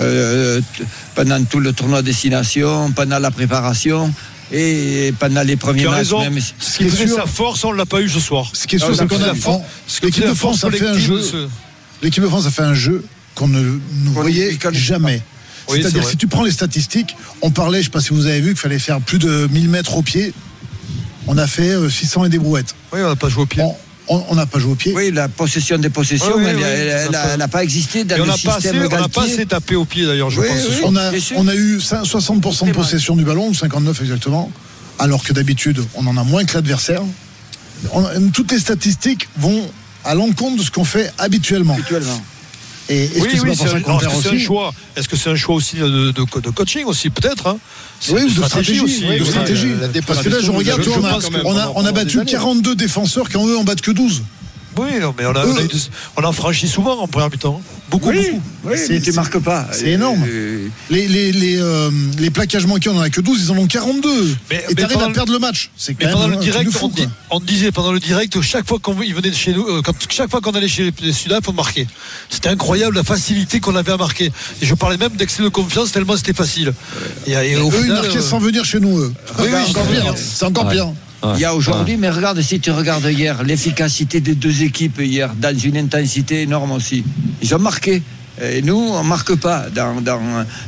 euh, 0.00 0.60
t- 0.76 0.84
pendant 1.14 1.42
tout 1.44 1.60
le 1.60 1.72
tournoi 1.72 2.02
destination, 2.02 2.92
pendant 2.92 3.18
la 3.18 3.30
préparation 3.30 4.12
et 4.52 5.14
pendant 5.18 5.42
les 5.42 5.56
premiers 5.56 5.84
matchs. 5.84 5.94
raison. 5.96 6.20
Même. 6.20 6.38
Ce 6.58 6.76
qui 6.76 6.84
est 6.84 6.88
faisait 6.90 7.06
sûr- 7.06 7.16
sa 7.16 7.26
force, 7.26 7.64
on 7.64 7.72
ne 7.72 7.78
l'a 7.78 7.86
pas 7.86 8.02
eu 8.02 8.08
ce 8.10 8.20
soir. 8.20 8.50
Ce 8.52 8.66
qui 8.66 8.76
est 8.76 8.78
sûr, 8.78 8.94
c'est 8.94 9.08
qu'on 9.08 9.22
a 9.22 9.32
l'équipe 10.02 10.26
de 10.28 10.34
France 10.34 10.62
a 10.64 10.70
fait 10.70 10.86
un 10.88 10.98
jeu. 10.98 11.48
L'équipe 12.02 12.22
de 12.22 12.28
France 12.28 12.46
a 12.46 12.50
fait 12.50 12.62
un 12.62 12.74
jeu 12.74 13.02
qu'on 13.34 13.48
ne 13.48 13.78
voyait 14.10 14.58
jamais. 14.72 15.22
Oui, 15.68 15.80
C'est-à-dire, 15.80 16.06
si 16.08 16.16
tu 16.16 16.26
prends 16.26 16.42
les 16.44 16.50
statistiques, 16.50 17.16
on 17.40 17.50
parlait, 17.50 17.78
je 17.78 17.82
ne 17.82 17.84
sais 17.84 17.90
pas 17.90 18.00
si 18.00 18.10
vous 18.10 18.26
avez 18.26 18.40
vu, 18.40 18.48
qu'il 18.50 18.58
fallait 18.58 18.78
faire 18.78 19.00
plus 19.00 19.18
de 19.18 19.46
1000 19.50 19.68
mètres 19.68 19.96
au 19.96 20.02
pied. 20.02 20.32
On 21.26 21.38
a 21.38 21.46
fait 21.46 21.70
euh, 21.70 21.88
600 21.88 22.24
et 22.24 22.28
des 22.28 22.38
brouettes. 22.38 22.74
Oui, 22.92 23.00
on 23.02 23.08
n'a 23.08 23.16
pas 23.16 23.28
joué 23.28 23.42
au 23.44 23.46
pied. 23.46 23.62
On- 24.08 24.34
n'a 24.34 24.44
pas 24.46 24.58
joué 24.58 24.72
au 24.72 24.74
pied. 24.74 24.92
Oui, 24.94 25.10
la 25.12 25.28
possession 25.28 25.78
des 25.78 25.88
possessions, 25.88 26.32
Oui, 26.36 26.42
oui, 26.44 26.50
elle 26.50 26.56
oui, 26.56 26.62
elle- 26.64 27.08
on 27.08 27.36
n'a 27.38 27.48
pas- 27.48 27.62
existé 27.62 28.02
dans 28.04 28.16
Et 28.16 28.20
on 28.20 28.24
le 28.24 28.30
n'a 28.30 28.36
pas, 28.36 28.56
assez- 28.56 28.68
système 28.68 28.88
on 28.92 29.00
n'a 29.00 29.08
pas 29.08 29.22
assez 29.24 29.46
tapé 29.46 29.76
au 29.76 29.84
pied 29.84 30.04
d'ailleurs, 30.04 30.28
je 30.28 30.40
Oui, 30.40 30.48
pense. 30.48 30.58
On 30.84 30.96
a, 30.96 31.12
on 31.36 31.48
a 31.48 31.54
eu 31.54 31.80
5 31.80 32.04
60% 32.04 32.66
de 32.66 32.72
possession 32.72 33.14
du 33.16 33.24
ballon, 33.24 33.48
ou 33.48 33.54
59 33.54 34.00
exactement, 34.02 34.50
alors 34.98 35.22
que 35.22 35.32
d'habitude, 35.32 35.80
on 35.94 36.06
en 36.08 36.16
a 36.16 36.24
moins 36.24 36.44
que 36.44 36.54
l'adversaire. 36.54 37.02
Toutes 38.32 38.52
les 38.52 38.58
statistiques 38.58 39.28
vont 39.38 39.70
à 40.04 40.14
l'encontre 40.14 40.56
de 40.58 40.62
ce 40.62 40.70
qu'on 40.70 40.84
fait 40.84 41.12
habituellement. 41.18 41.74
Habituellement. 41.74 42.20
Et 42.88 43.04
est-ce 43.04 43.20
Oui, 43.20 43.28
que 43.28 43.30
c'est 43.36 43.40
oui, 43.74 43.82
un, 43.86 44.08
aussi 44.08 44.38
choix. 44.40 44.74
Est-ce 44.96 45.08
que 45.08 45.16
c'est 45.16 45.30
un 45.30 45.36
choix 45.36 45.54
aussi 45.54 45.76
de, 45.76 46.10
de- 46.10 46.40
de 46.40 46.50
coaching 46.50 46.84
aussi, 46.86 47.10
peut-être 47.10 47.46
hein? 47.46 47.58
C'est 48.00 48.12
Oui, 48.12 48.22
ou 48.22 48.28
de 48.28 48.44
stratégie, 48.44 48.80
aussi. 48.80 49.04
oui, 49.08 49.18
de 49.18 49.22
oui. 49.22 49.28
stratégie. 49.30 49.68
la 49.80 50.02
Parce 50.02 50.22
que 50.22 50.28
là, 50.28 50.38
je 50.40 50.50
regarde, 50.50 50.82
on 51.44 51.56
a, 51.56 51.72
on 51.76 51.84
a, 51.84 51.92
battu 51.92 52.16
des 52.16 52.20
années. 52.22 52.32
42 52.32 52.74
défenseurs 52.74 53.28
quand 53.30 53.46
eux 53.46 53.56
en 53.56 53.64
battent 53.64 53.80
que 53.80 53.92
12. 53.92 54.22
Oui, 54.78 54.98
non, 55.00 55.14
mais 55.18 55.26
on 55.26 55.30
a, 55.36 55.44
on, 55.46 55.56
a 55.56 55.62
eu 55.62 55.68
des- 55.68 55.74
on 56.16 56.22
a 56.22 56.32
franchi 56.32 56.66
souvent 56.68 56.98
en 57.00 57.06
première 57.06 57.30
mi-temps. 57.30 57.60
hein. 57.60 57.76
Beaucoup, 57.90 58.08
Oui, 58.08 58.30
beaucoup. 58.32 58.42
oui, 58.64 58.76
mais 58.88 59.00
tu 59.02 59.12
marques 59.12 59.38
pas. 59.38 59.68
c'est 59.70 59.90
énorme. 59.90 60.24
Euh, 60.26 60.66
Les, 60.88 61.06
les, 61.08 61.30
les, 61.30 61.56
euh, 61.60 61.90
les 62.18 62.30
plaquages 62.30 62.64
manqués, 62.66 62.88
on 62.88 62.96
en 62.96 63.02
a 63.02 63.10
que 63.10 63.20
12, 63.20 63.42
ils 63.44 63.50
en 63.52 63.58
ont 63.58 63.66
42. 63.66 64.34
Mais- 64.50 64.64
et 64.70 64.74
t'arrives 64.74 64.98
à 65.02 65.08
le- 65.08 65.12
perdre 65.12 65.30
le 65.32 65.38
match. 65.38 65.70
C'est 65.76 65.94
Mais 66.00 66.10
pendant 66.10 66.26
le 66.28 66.36
direct, 66.36 66.70
fou, 66.70 66.86
on, 66.86 66.88
dit- 66.88 67.02
quoi. 67.02 67.12
on 67.32 67.40
disait 67.40 67.70
pendant 67.70 67.92
le 67.92 68.00
direct, 68.00 68.40
chaque 68.40 68.66
fois 68.66 68.78
qu'on 68.78 68.94
venait 68.94 69.12
de 69.30 69.34
chez 69.34 69.52
nous, 69.52 69.66
euh, 69.68 69.82
quand, 69.84 69.92
chaque 70.08 70.30
fois 70.30 70.40
qu'on 70.40 70.52
allait 70.52 70.68
chez 70.68 70.90
les, 71.02 71.12
Sudaf, 71.12 71.46
on 71.48 71.52
marquait. 71.52 71.86
C'était 72.30 72.48
incroyable 72.48 72.96
la 72.96 73.04
facilité 73.04 73.60
qu'on 73.60 73.76
avait 73.76 73.92
à 73.92 73.98
marquer. 73.98 74.32
Et 74.62 74.66
je 74.66 74.74
parlais 74.74 74.96
même 74.96 75.12
d'excès 75.12 75.42
de 75.42 75.48
confiance 75.48 75.92
tellement 75.92 76.16
c'était 76.16 76.32
facile. 76.32 76.72
Et, 77.26 77.32
et 77.32 77.56
au 77.56 77.68
Eux, 77.68 77.74
ils 77.76 77.82
final, 77.82 78.02
marquaient 78.02 78.18
euh, 78.18 78.22
sans 78.22 78.38
venir 78.38 78.64
chez 78.64 78.80
nous, 78.80 78.98
eux. 79.00 79.12
Oui, 79.38 79.48
oui, 79.52 80.14
c'est 80.16 80.44
encore 80.46 80.68
pire. 80.68 80.92
Il 81.34 81.40
y 81.40 81.44
a 81.44 81.54
aujourd'hui, 81.54 81.96
mais 81.96 82.10
regarde, 82.10 82.40
si 82.42 82.58
tu 82.60 82.70
regardes 82.72 83.04
hier, 83.06 83.42
l'efficacité 83.44 84.20
des 84.20 84.34
deux 84.34 84.62
équipes 84.62 85.00
hier, 85.00 85.32
dans 85.36 85.56
une 85.56 85.76
intensité 85.76 86.42
énorme 86.42 86.72
aussi. 86.72 87.04
Ils 87.42 87.54
ont 87.54 87.58
marqué. 87.60 88.02
Et 88.42 88.62
nous, 88.62 88.74
on 88.76 89.04
ne 89.04 89.08
marque 89.08 89.34
pas 89.36 89.66
dans, 89.74 90.00
dans, 90.00 90.20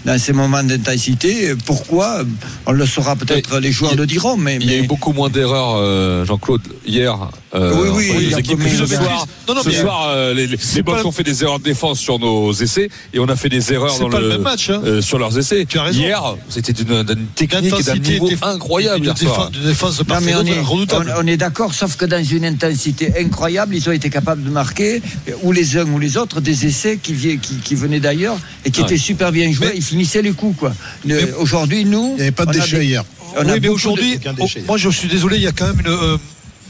dans 0.04 0.18
ces 0.18 0.32
moments 0.32 0.62
d'intensité. 0.62 1.54
Pourquoi? 1.64 2.22
On 2.66 2.72
le 2.72 2.86
saura 2.86 3.16
peut-être 3.16 3.58
les 3.58 3.72
joueurs 3.72 3.92
a- 3.92 3.96
le 3.96 4.06
diront, 4.06 4.36
mais, 4.36 4.58
Il 4.60 4.70
y 4.70 4.74
a 4.74 4.78
eu 4.78 4.86
beaucoup 4.86 5.12
moins 5.12 5.30
d'erreurs, 5.30 5.76
euh, 5.78 6.24
Jean-Claude, 6.26 6.62
hier. 6.86 7.16
Euh, 7.54 7.72
Oui, 7.74 7.88
oui, 7.92 8.10
entre 8.10 8.20
il 8.20 8.26
y 8.26 8.28
les 8.30 8.34
a 8.34 8.38
équipes. 8.40 8.58
ce 8.62 8.86
soir, 8.86 9.26
Non, 9.48 9.54
non, 9.54 9.62
ce 9.62 9.70
soir, 9.70 10.08
euh, 10.08 10.34
les, 10.34 10.46
les, 10.46 10.56
les 10.56 11.04
ont 11.06 11.12
fait 11.12 11.22
des 11.22 11.42
erreurs 11.42 11.58
de 11.58 11.64
défense 11.64 11.98
sur 12.00 12.18
nos 12.18 12.52
essais 12.52 12.88
et 13.12 13.18
on 13.18 13.28
a 13.28 13.36
fait 13.36 13.48
des 13.48 13.72
erreurs 13.72 13.98
dans 13.98 14.08
pas 14.08 14.18
le, 14.18 14.24
le 14.28 14.32
même 14.34 14.42
match, 14.42 14.70
hein. 14.70 14.80
euh, 14.84 15.00
sur 15.00 15.18
leurs 15.18 15.38
essais. 15.38 15.64
Tu 15.68 15.78
as 15.78 15.82
raison. 15.84 16.00
Hier, 16.00 16.22
c'était 16.48 16.72
d'une 16.72 17.04
technique 17.34 17.74
et 17.78 17.82
d'un 17.82 17.96
niveau 17.96 18.28
déf- 18.28 18.38
incroyable 18.42 19.00
de 19.00 19.04
hier 19.06 19.18
soir. 19.18 19.50
défense, 19.50 19.98
de 19.98 20.04
Non, 20.12 20.20
mais 20.22 20.34
on 20.34 20.44
est, 20.44 20.60
redoutable. 20.60 21.12
on- 21.16 21.22
on 21.22 21.26
est 21.26 21.36
d'accord, 21.36 21.74
sauf 21.74 21.96
que 21.96 22.04
dans 22.04 22.22
une 22.24 22.44
intensité 22.44 23.12
incroyable, 23.18 23.74
ils 23.76 23.88
ont 23.88 23.92
été 23.92 24.10
capables 24.10 24.42
de 24.42 24.50
marquer, 24.50 25.02
ou 25.42 25.52
les 25.52 25.76
uns 25.76 25.84
ou 25.86 25.98
les 25.98 26.16
autres, 26.16 26.40
des 26.40 26.66
essais 26.66 26.98
qui, 27.02 27.12
vi- 27.14 27.38
qui, 27.38 27.56
qui 27.56 27.74
venaient 27.74 28.00
d'ailleurs 28.00 28.36
et 28.64 28.70
qui 28.70 28.80
Ouais. 28.80 28.86
étaient 28.86 28.98
super 28.98 29.30
bien 29.32 29.50
joués. 29.52 29.66
Mais- 29.68 29.76
ils 29.76 29.82
finissaient 29.82 30.22
les 30.22 30.32
coups, 30.32 30.58
quoi. 30.58 30.72
Aujourd'hui, 31.38 31.84
nous. 31.84 32.10
Il 32.12 32.16
n'y 32.16 32.22
avait 32.22 32.30
pas 32.32 32.46
de 32.46 32.52
déchets 32.52 32.84
hier. 32.84 33.04
on 33.36 33.44
oui, 33.44 33.58
mais 33.60 33.68
aujourd'hui, 33.68 34.18
oh, 34.40 34.46
moi 34.66 34.76
je 34.78 34.88
suis 34.90 35.08
désolé, 35.08 35.36
il 35.36 35.42
y 35.42 35.46
a 35.46 35.52
quand 35.52 35.66
même 35.66 35.80
une. 35.84 36.18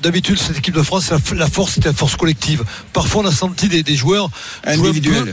D'habitude, 0.04 0.38
cette 0.38 0.58
équipe 0.58 0.74
de 0.74 0.82
France, 0.82 1.10
la, 1.10 1.18
la 1.36 1.46
force, 1.48 1.72
c'était 1.74 1.88
la 1.88 1.94
force 1.94 2.14
collective. 2.14 2.62
Parfois, 2.92 3.22
on 3.22 3.26
a 3.26 3.32
senti 3.32 3.68
des, 3.68 3.82
des 3.82 3.96
joueurs 3.96 4.28
peu 4.62 4.70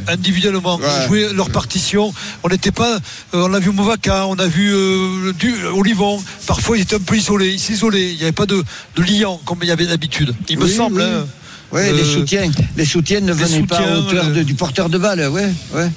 individuellement, 0.08 0.78
Ouais. 0.78 1.08
jouer 1.08 1.28
leur 1.34 1.50
partition. 1.50 2.14
On 2.44 2.48
n'était 2.48 2.72
pas. 2.72 2.96
euh, 3.34 3.48
on 3.50 3.54
a 3.54 3.60
vu 3.60 3.72
Movaca, 3.72 4.26
on 4.28 4.36
a 4.36 4.48
vu 4.48 4.72
euh, 4.74 5.34
du, 5.34 5.54
Olivon. 5.76 6.24
Parfois, 6.48 6.78
ils 6.78 6.82
étaient 6.84 6.96
un 6.96 7.00
peu 7.00 7.18
isolés, 7.18 7.50
ils 7.52 7.60
s'isolaient. 7.60 8.12
Il 8.12 8.16
n'y 8.16 8.24
avait 8.24 8.32
pas 8.32 8.46
de, 8.46 8.64
de 8.96 9.04
liant 9.04 9.42
comme 9.44 9.60
il 9.62 9.68
y 9.68 9.72
avait 9.72 9.88
d'habitude. 9.88 10.34
Il 10.48 10.58
me 10.58 10.64
Oui, 10.66 10.74
semble. 10.74 11.02
oui. 11.02 11.08
hein. 11.08 11.26
Oui, 11.74 11.82
Euh, 11.84 11.94
les 11.98 12.06
soutiens. 12.06 12.50
Les 12.78 12.86
soutiens 12.86 13.20
ne 13.20 13.28
les 13.28 13.34
venaient 13.34 13.64
pas 13.68 13.78
à 13.80 13.98
hauteur 13.98 14.28
de- 14.28 14.44
du 14.44 14.54
porteur 14.54 14.88
de 14.90 14.98
balle. 14.98 15.28
Ouais, 15.30 15.50
ouais. 15.74 15.90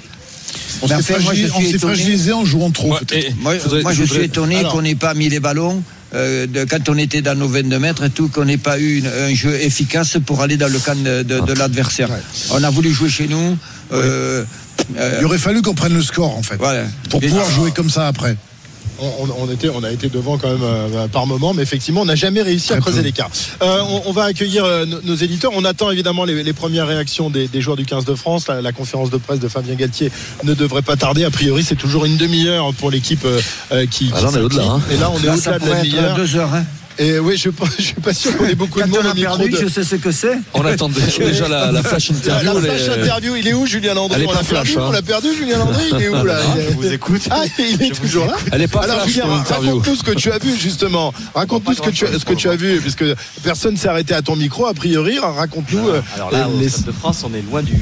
On 0.81 0.87
s'est 0.89 1.77
fragilisé 1.79 2.33
en 2.33 2.43
jouant 2.43 2.71
trop, 2.71 2.93
Ouais, 2.93 3.33
Moi, 3.39 3.57
je 3.57 3.63
voudrais- 3.63 3.81
moi, 3.83 3.91
je 3.93 3.97
je 3.97 4.01
voudrais- 4.03 4.15
suis 4.17 4.25
étonné 4.25 4.63
qu'on 4.69 4.81
n'ait 4.81 4.95
pas 4.95 5.13
mis 5.13 5.29
les 5.29 5.39
ballons. 5.39 5.81
Euh, 6.15 6.47
de- 6.47 6.63
quand 6.63 6.87
on 6.89 6.97
était 6.97 7.21
dans 7.21 7.35
nos 7.35 7.47
22 7.47 7.77
mètres 7.79 8.03
et 8.03 8.09
tout, 8.09 8.29
qu'on 8.29 8.45
n'ait 8.45 8.57
pas 8.57 8.79
eu 8.79 8.97
une- 8.99 9.07
un 9.07 9.33
jeu 9.33 9.53
efficace 9.61 10.17
pour 10.25 10.41
aller 10.41 10.57
dans 10.57 10.71
le 10.71 10.79
camp 10.79 10.95
de, 11.01 11.23
de- 11.23 11.39
de 11.41 11.53
l'adversaire. 11.53 12.09
On 12.51 12.63
a 12.63 12.69
voulu 12.69 12.91
jouer 12.93 13.09
chez 13.09 13.27
nous. 13.27 13.57
euh, 13.91 14.43
euh, 14.97 15.17
Il 15.19 15.25
aurait 15.25 15.37
fallu 15.37 15.61
qu'on 15.61 15.73
prenne 15.75 15.93
le 15.93 16.01
score, 16.01 16.35
en 16.37 16.41
fait, 16.41 16.55
voilà. 16.57 16.83
pour 17.09 17.21
Mais- 17.21 17.27
pouvoir 17.27 17.49
jouer 17.51 17.71
comme 17.71 17.89
ça 17.89 18.07
après. 18.07 18.35
On, 18.99 19.05
on- 19.25 19.43
on 19.47 19.51
était, 19.51 19.69
on 19.69 19.83
a 19.83 19.91
été 19.91 20.07
devant 20.09 20.37
quand 20.37 20.47
même 20.49 20.63
euh, 20.63 21.07
par 21.09 21.27
moment, 21.27 21.53
mais 21.53 21.63
effectivement, 21.63 22.01
on 22.01 22.05
n'a 22.05 22.15
jamais 22.15 22.41
réussi 22.41 22.71
à 22.73 22.77
creuser 22.79 23.01
l'écart. 23.01 23.29
Euh, 23.61 23.81
on, 23.89 24.03
on 24.05 24.11
va 24.13 24.23
accueillir 24.23 24.63
euh, 24.63 24.85
nos, 24.85 25.01
nos 25.01 25.15
éditeurs. 25.15 25.51
On 25.53 25.65
attend 25.65 25.91
évidemment 25.91 26.23
les, 26.23 26.43
les 26.43 26.53
premières 26.53 26.87
réactions 26.87 27.29
des, 27.29 27.47
des 27.47 27.61
joueurs 27.61 27.75
du 27.77 27.85
15 27.85 28.05
de 28.05 28.15
France. 28.15 28.47
La, 28.47 28.61
la 28.61 28.71
conférence 28.71 29.09
de 29.09 29.17
presse 29.17 29.39
de 29.39 29.47
Fabien 29.47 29.75
Galtier 29.75 30.11
ne 30.43 30.53
devrait 30.53 30.81
pas 30.81 30.95
tarder. 30.95 31.25
A 31.25 31.31
priori, 31.31 31.63
c'est 31.63 31.75
toujours 31.75 32.05
une 32.05 32.17
demi-heure 32.17 32.73
pour 32.73 32.89
l'équipe 32.89 33.25
euh, 33.25 33.41
euh, 33.73 33.85
qui. 33.85 34.11
Ah, 34.15 34.21
là, 34.21 34.29
on 34.31 34.35
est 34.37 34.41
au-delà, 34.41 34.63
hein. 34.63 34.81
Et 34.91 34.97
là, 34.97 35.09
on 35.11 35.15
est 35.17 35.29
au-delà 35.29 35.59
de 35.59 35.69
la 35.69 35.81
demi-heure. 35.83 36.15
deux 36.15 36.35
heures. 36.37 36.53
hein. 36.53 36.63
Et 36.97 37.19
oui, 37.19 37.35
je 37.37 37.49
ne 37.49 37.53
suis 37.79 37.93
pas 37.95 38.13
sûr 38.13 38.37
qu'on 38.37 38.45
ait 38.45 38.55
beaucoup 38.55 38.81
de 38.81 38.87
monde 38.87 39.01
on 39.05 39.11
au 39.11 39.13
micro. 39.13 39.35
perdu, 39.37 39.51
de- 39.51 39.57
je 39.57 39.67
sais 39.67 39.83
ce 39.83 39.95
que 39.95 40.11
c'est. 40.11 40.37
On 40.53 40.63
attend 40.65 40.87
déjà 40.89 41.47
la, 41.49 41.71
la 41.71 41.83
flash 41.83 42.09
La, 42.09 42.15
interview. 42.15 42.53
la 42.53 42.59
les- 42.61 42.67
flash 42.79 42.97
interview, 42.97 43.35
il 43.35 43.47
est 43.47 43.53
où 43.53 43.65
Julien 43.65 43.93
Landry 43.95 44.15
Elle 44.15 44.23
est 44.23 44.27
On 44.27 44.43
perdu, 44.43 44.71
hein. 44.77 44.81
on 44.87 44.91
l'a 44.91 45.01
perdu, 45.01 45.27
Julien 45.37 45.57
Landry, 45.57 45.83
il 45.91 46.01
est 46.01 46.07
où 46.09 46.23
là 46.23 46.39
Il 46.55 46.61
est- 46.61 46.69
Je 46.69 46.75
vous 46.75 46.93
écoute. 46.93 47.21
Ah, 47.31 47.43
il 47.59 47.81
est 47.83 47.89
toujours 47.99 48.27
là. 48.27 48.35
Elle 48.53 48.61
est 48.61 48.67
pas 48.67 48.83
Alors 48.83 49.01
flash, 49.01 49.09
Julien, 49.13 49.25
raconte-nous 49.43 49.95
ce 49.95 50.03
que 50.03 50.11
tu 50.11 50.31
as 50.31 50.37
vu 50.37 50.55
justement. 50.57 51.13
Raconte-nous 51.33 51.73
ce 51.73 51.81
que 51.81 51.89
tu 51.89 52.05
as, 52.07 52.17
ce 52.19 52.23
que 52.25 52.33
tu 52.33 52.47
as 52.49 52.55
vu, 52.55 52.79
puisque 52.79 53.03
personne 53.43 53.75
s'est 53.75 53.89
arrêté 53.89 54.13
à 54.13 54.21
ton 54.21 54.35
micro 54.35 54.65
a 54.65 54.73
priori. 54.73 55.19
Raconte-nous. 55.19 55.89
euh, 55.89 56.01
Alors 56.15 56.31
là, 56.31 56.47
au 56.47 56.59
les- 56.59 56.69
Stade 56.69 56.85
de 56.85 56.91
France, 56.93 57.23
on 57.29 57.33
est 57.33 57.41
loin 57.41 57.61
du 57.61 57.73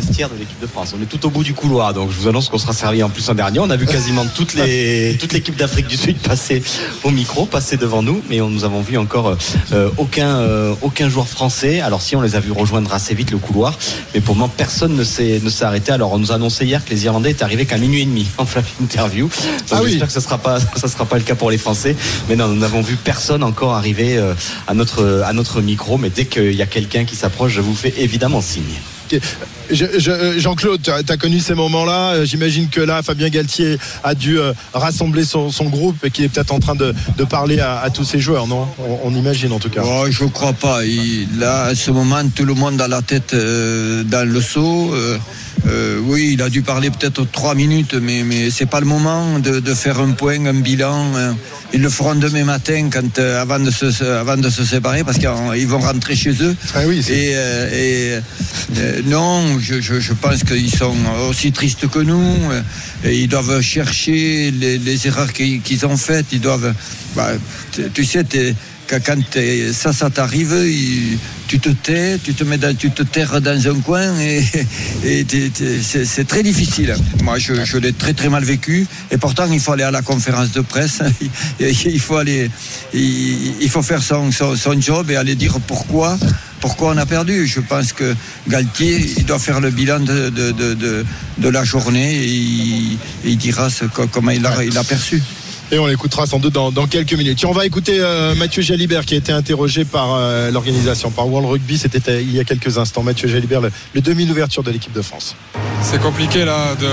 de 0.00 0.38
l'équipe 0.38 0.60
de 0.60 0.66
France. 0.66 0.94
On 0.98 1.02
est 1.02 1.06
tout 1.06 1.24
au 1.26 1.30
bout 1.30 1.42
du 1.42 1.54
couloir, 1.54 1.92
donc 1.92 2.10
je 2.10 2.16
vous 2.16 2.28
annonce 2.28 2.48
qu'on 2.48 2.58
sera 2.58 2.72
servi 2.72 3.02
en 3.02 3.08
plus 3.08 3.28
en 3.28 3.34
dernier. 3.34 3.58
On 3.58 3.70
a 3.70 3.76
vu 3.76 3.86
quasiment 3.86 4.24
toute 4.26 4.54
les 4.54 5.16
toute 5.20 5.32
l'équipe 5.32 5.56
d'Afrique 5.56 5.88
du 5.88 5.96
Sud 5.96 6.18
passer 6.18 6.62
au 7.02 7.10
micro, 7.10 7.46
passer 7.46 7.76
devant 7.76 8.02
nous, 8.02 8.22
mais 8.28 8.40
on, 8.40 8.48
nous 8.48 8.64
avons 8.64 8.80
vu 8.80 8.96
encore 8.96 9.36
euh, 9.72 9.90
aucun 9.96 10.38
euh, 10.38 10.74
aucun 10.82 11.08
joueur 11.08 11.28
français. 11.28 11.80
Alors 11.80 12.00
si 12.02 12.14
on 12.14 12.20
les 12.20 12.36
a 12.36 12.40
vus 12.40 12.52
rejoindre 12.52 12.92
assez 12.92 13.14
vite 13.14 13.30
le 13.30 13.38
couloir, 13.38 13.76
mais 14.14 14.20
pour 14.20 14.36
moment 14.36 14.48
personne 14.48 14.94
ne 14.94 15.04
s'est 15.04 15.40
ne 15.42 15.50
s'est 15.50 15.64
arrêté. 15.64 15.92
Alors 15.92 16.12
on 16.12 16.18
nous 16.18 16.32
a 16.32 16.36
annoncé 16.36 16.64
hier 16.64 16.84
que 16.84 16.90
les 16.90 17.04
Irlandais 17.04 17.32
étaient 17.32 17.44
arrivés 17.44 17.66
qu'à 17.66 17.78
minuit 17.78 18.02
et 18.02 18.06
demi 18.06 18.26
en 18.38 18.46
flash 18.46 18.66
interview. 18.80 19.28
Donc 19.28 19.32
Ah 19.72 19.80
oui. 19.82 19.90
j'espère 19.90 20.08
que 20.08 20.14
ça 20.14 20.20
sera 20.20 20.38
pas 20.38 20.58
ça 20.76 20.88
sera 20.88 21.06
pas 21.06 21.16
le 21.16 21.24
cas 21.24 21.34
pour 21.34 21.50
les 21.50 21.58
Français. 21.58 21.96
Mais 22.28 22.36
non, 22.36 22.48
nous 22.48 22.60
n'avons 22.60 22.82
vu 22.82 22.96
personne 22.96 23.42
encore 23.42 23.74
arriver 23.74 24.16
euh, 24.16 24.34
à 24.66 24.74
notre 24.74 25.22
à 25.24 25.32
notre 25.32 25.60
micro. 25.60 25.98
Mais 25.98 26.10
dès 26.10 26.26
qu'il 26.26 26.54
y 26.54 26.62
a 26.62 26.66
quelqu'un 26.66 27.04
qui 27.04 27.16
s'approche, 27.16 27.52
je 27.52 27.60
vous 27.60 27.74
fais 27.74 27.94
évidemment 27.98 28.40
signe. 28.40 28.64
Je- 29.70 29.98
je- 29.98 30.38
Jean-Claude, 30.38 30.80
tu 30.82 30.90
as, 30.90 31.16
connu 31.16 31.40
ces 31.40 31.54
moments-là. 31.54 32.14
Euh, 32.14 32.24
J'imagine 32.24 32.68
que 32.68 32.80
là, 32.80 33.02
Fabien 33.02 33.28
Galtier 33.28 33.78
a 34.02 34.14
dû 34.14 34.38
euh, 34.38 34.52
rassembler 34.72 35.24
son, 35.24 35.50
groupe 35.68 36.04
et 36.04 36.10
qu'il 36.10 36.24
est 36.24 36.28
peut-être 36.28 36.52
en 36.52 36.60
train 36.60 36.74
de, 36.74 36.94
parler 37.28 37.60
à, 37.60 37.88
tous 37.92 38.04
ses 38.04 38.18
joueurs, 38.18 38.46
non? 38.46 38.66
On, 39.04 39.14
imagine 39.14 39.52
en 39.52 39.58
tout 39.58 39.68
cas. 39.68 39.82
Oh, 39.84 40.06
je 40.08 40.24
ne 40.24 40.28
crois 40.30 40.54
pas. 40.54 40.80
Là, 41.38 41.64
à 41.64 41.74
ce 41.74 41.90
moment, 41.90 42.22
tout 42.34 42.44
le 42.44 42.54
monde 42.54 42.80
a 42.80 42.88
la 42.88 43.02
tête 43.02 43.34
euh, 43.34 44.02
dans 44.04 44.26
le 44.26 44.40
seau. 44.40 44.94
Oui, 46.06 46.30
il 46.32 46.42
a 46.42 46.48
dû 46.48 46.62
parler 46.62 46.90
peut-être 46.90 47.30
trois 47.30 47.54
minutes, 47.54 47.94
mais, 47.94 48.50
ce 48.50 48.62
n'est 48.62 48.70
pas 48.70 48.80
le 48.80 48.86
moment 48.86 49.38
de 49.38 49.74
faire 49.74 50.00
un 50.00 50.12
point, 50.12 50.46
un 50.46 50.54
bilan. 50.54 51.34
Ils 51.74 51.82
le 51.82 51.90
feront 51.90 52.14
demain 52.14 52.44
matin 52.44 52.88
quand, 52.90 53.18
euh, 53.18 53.42
avant, 53.42 53.58
de 53.60 53.70
se, 53.70 54.02
avant 54.02 54.38
de 54.38 54.48
se 54.48 54.64
séparer 54.64 55.04
parce 55.04 55.18
qu'ils 55.18 55.66
vont 55.68 55.78
rentrer 55.80 56.16
chez 56.16 56.32
eux. 56.40 56.56
Ah 56.74 56.80
oui, 56.86 57.04
Et, 57.10 57.32
euh, 57.34 57.68
et, 57.70 58.20
euh, 58.78 59.02
non, 59.04 59.58
je, 59.60 59.78
je- 59.80 60.00
je 60.00 60.12
pense 60.14 60.44
qu'ils 60.44 60.74
sont 60.74 60.96
aussi 61.28 61.52
tristes 61.52 61.86
que 61.88 61.98
nous. 61.98 62.36
euh, 62.50 62.62
Et 63.04 63.18
ils 63.18 63.28
doivent 63.28 63.60
chercher 63.60 64.50
les, 64.50 64.78
les 64.78 65.06
erreurs 65.06 65.32
qu'ils 65.32 65.84
ont 65.86 65.96
faites. 65.98 66.26
Ils 66.32 66.40
doivent. 66.40 66.72
bah, 67.14 67.32
tu- 67.92 68.04
sais, 68.04 68.24
quand 68.88 69.38
ça, 69.72 69.92
ça 69.92 70.10
t'arrive, 70.10 70.54
tu 71.46 71.58
te 71.58 71.68
tais, 71.70 72.18
tu 72.18 72.34
te 72.34 72.44
mets 72.44 72.58
dans, 72.58 72.76
tu 72.76 72.90
te 72.90 73.02
terres 73.02 73.40
dans 73.40 73.68
un 73.68 73.80
coin 73.80 74.18
et, 74.20 74.42
c'est 75.82 76.26
très 76.26 76.42
difficile. 76.42 76.94
Moi, 77.22 77.38
je, 77.38 77.78
l'ai 77.78 77.92
très 77.92 78.12
très 78.12 78.28
mal 78.28 78.44
vécu. 78.44 78.86
Et 79.10 79.16
pourtant, 79.16 79.46
il 79.50 79.60
faut 79.60 79.72
aller 79.72 79.84
à 79.84 79.90
la 79.90 80.02
conférence 80.02 80.52
de 80.52 80.60
presse. 80.60 81.00
Il, 81.60 82.00
faut 82.00 82.16
aller, 82.16 82.50
il, 82.92 83.68
faut 83.68 83.82
faire 83.82 84.02
son, 84.02 84.30
job 84.80 85.10
et 85.10 85.16
aller 85.16 85.34
dire 85.34 85.58
pourquoi 85.66 86.18
pourquoi 86.60 86.92
on 86.92 86.96
a 86.96 87.06
perdu. 87.06 87.46
Je 87.46 87.60
pense 87.60 87.92
que 87.92 88.14
Galtier, 88.48 89.14
il 89.16 89.24
doit 89.24 89.38
faire 89.38 89.60
le 89.60 89.70
bilan 89.70 90.00
de, 90.00 91.48
la 91.48 91.64
journée 91.64 92.16
et 92.16 92.98
il, 93.24 93.36
dira 93.36 93.68
comment 94.12 94.30
il 94.30 94.46
il 94.64 94.78
a 94.78 94.84
perçu. 94.84 95.22
Et 95.70 95.78
on 95.78 95.86
l'écoutera 95.86 96.26
sans 96.26 96.38
doute 96.38 96.54
dans, 96.54 96.86
quelques 96.86 97.12
minutes. 97.12 97.44
On 97.44 97.52
va 97.52 97.66
écouter 97.66 97.98
euh, 98.00 98.34
Mathieu 98.34 98.62
Jalibert 98.62 99.04
qui 99.04 99.12
a 99.14 99.18
été 99.18 99.32
interrogé 99.32 99.84
par 99.84 100.14
euh, 100.14 100.50
l'organisation, 100.50 101.10
par 101.10 101.28
World 101.28 101.50
Rugby. 101.50 101.76
C'était 101.76 102.10
euh, 102.10 102.22
il 102.22 102.34
y 102.34 102.40
a 102.40 102.44
quelques 102.44 102.78
instants. 102.78 103.02
Mathieu 103.02 103.28
Jalibert, 103.28 103.60
le, 103.60 104.00
demi 104.00 104.24
d'ouverture 104.24 104.62
de 104.62 104.70
l'équipe 104.70 104.94
de 104.94 105.02
France. 105.02 105.36
c'est 105.82 106.00
compliqué 106.00 106.46
là 106.46 106.74
de, 106.80 106.88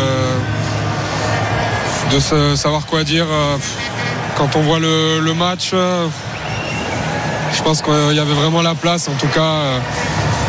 de 2.15 2.19
savoir 2.55 2.85
quoi 2.85 3.05
dire. 3.05 3.27
Quand 4.37 4.57
on 4.57 4.61
voit 4.61 4.79
le, 4.79 5.21
le 5.21 5.33
match, 5.33 5.71
je 5.71 7.61
pense 7.63 7.81
qu'il 7.81 8.13
y 8.13 8.19
avait 8.19 8.33
vraiment 8.33 8.61
la 8.61 8.75
place. 8.75 9.07
En 9.07 9.15
tout 9.15 9.27
cas, 9.27 9.79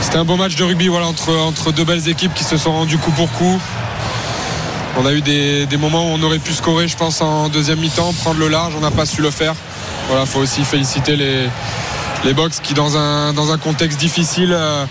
c'était 0.03 0.19
un 0.19 0.25
beau 0.25 0.37
match 0.37 0.57
de 0.57 0.65
rugby 0.65 0.89
voilà, 0.89 1.07
entre, 1.07 1.33
entre 1.33 1.71
deux 1.71 1.85
belles 1.85 2.09
équipes 2.09 2.35
qui 2.35 2.43
se 2.43 2.57
sont 2.57 2.73
rendues 2.73 2.99
coup 2.99 3.13
pour 3.13 3.31
coup. 3.33 3.61
On 4.99 5.05
a 5.05 5.13
eu 5.13 5.21
des, 5.21 5.77
moments 5.77 6.07
où 6.07 6.15
on 6.15 6.23
aurait 6.23 6.39
pu 6.39 6.55
scorer, 6.55 6.89
je 6.89 6.97
pense, 6.97 7.21
en 7.21 7.51
deuxième 7.51 7.79
mi-temps, 7.79 8.15
prendre 8.15 8.41
le 8.41 8.49
large. 8.49 8.73
On 8.77 8.81
n'a 8.81 8.91
pas 8.91 9.05
su 9.05 9.21
le 9.21 9.31
faire. 9.31 9.55
Voilà, 10.09 10.25
faut 10.25 10.41
aussi 10.41 10.65
féliciter 10.65 11.17
les, 11.17 12.33
Box 12.33 12.61
qui, 12.61 12.73
dans 12.73 12.97
un, 12.97 13.59
contexte 13.59 14.01
difficile, 14.01 14.53
euh, 14.53 14.85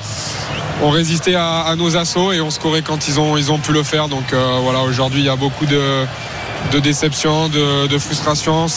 ont 0.83 0.91
résisté 0.91 1.35
à, 1.35 1.73
nos 1.75 1.97
assauts 1.97 2.31
et 2.31 2.39
ont 2.39 2.51
scoré 2.51 2.83
quand 2.83 3.07
ils 3.07 3.19
ont, 3.19 3.57
pu 3.57 3.73
le 3.73 3.81
faire. 3.81 4.07
Donc 4.07 4.31
euh, 4.31 4.59
voilà, 4.61 4.81
aujourd'hui, 4.81 5.21
il 5.21 5.25
y 5.25 5.29
a 5.29 5.35
beaucoup 5.35 5.65
de, 5.65 6.05
de 6.71 6.79
déception, 6.79 7.49
de, 7.49 7.87
de 7.87 7.97
frustration. 7.97 8.67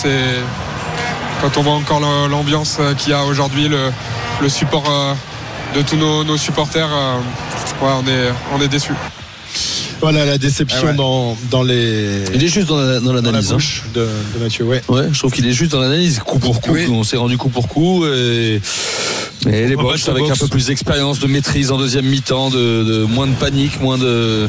Quand 1.43 1.57
on 1.59 1.63
voit 1.63 1.75
encore 1.75 2.01
l'ambiance 2.01 2.79
euh, 2.81 2.95
qu'il 2.95 3.11
y 3.11 3.15
a 3.15 3.25
aujourd'hui, 3.25 3.69
le, 3.69 4.49
support 4.49 4.85
de 5.77 5.83
tous 5.83 5.97
nos, 5.97 6.37
supporters, 6.39 6.89
on 7.83 8.61
est 8.63 8.69
déçus. 8.69 8.95
Voilà 10.01 10.25
la 10.25 10.39
déception 10.39 10.79
Ah 10.83 10.87
ouais. 10.91 10.95
dans, 10.95 11.37
dans 11.51 11.63
les. 11.63 12.23
Il 12.35 12.43
est 12.45 12.49
juste 12.49 12.69
dans 12.69 12.77
la- 12.79 13.01
dans 13.01 13.07
dans 13.07 13.13
la 13.15 13.21
l'analyse. 13.21 13.53
hein. 13.53 13.59
de, 13.95 14.07
de 14.39 14.43
Mathieu. 14.45 14.65
Ouais. 14.65 14.81
Ouais, 14.89 15.09
je 15.13 15.19
trouve 15.19 15.33
qu'il 15.33 15.47
est 15.47 15.53
juste 15.53 15.73
dans 15.73 15.81
l'analyse, 15.81 16.21
coup 16.21 16.39
pour 16.39 16.61
coup. 16.61 16.71
Oui. 16.73 16.87
On 16.91 17.03
s'est 17.03 17.17
rendu 17.17 17.37
coup 17.37 17.49
pour 17.49 17.67
coup. 17.69 18.07
Et 18.07 18.61
Et 19.47 19.67
les 19.69 19.77
mettre 19.77 20.11
avec 20.11 20.29
un 20.31 20.35
peu 20.37 20.49
plus 20.49 20.67
d'expérience, 20.67 21.21
de 21.21 21.27
maîtrise 21.29 21.71
en 21.71 21.79
deuxième 21.79 22.07
mi-temps, 22.07 22.51
de, 22.51 22.83
de 22.85 23.05
moins 23.05 23.27
de 23.27 23.35
panique, 23.35 23.81
moins 23.81 23.97
de. 23.97 24.49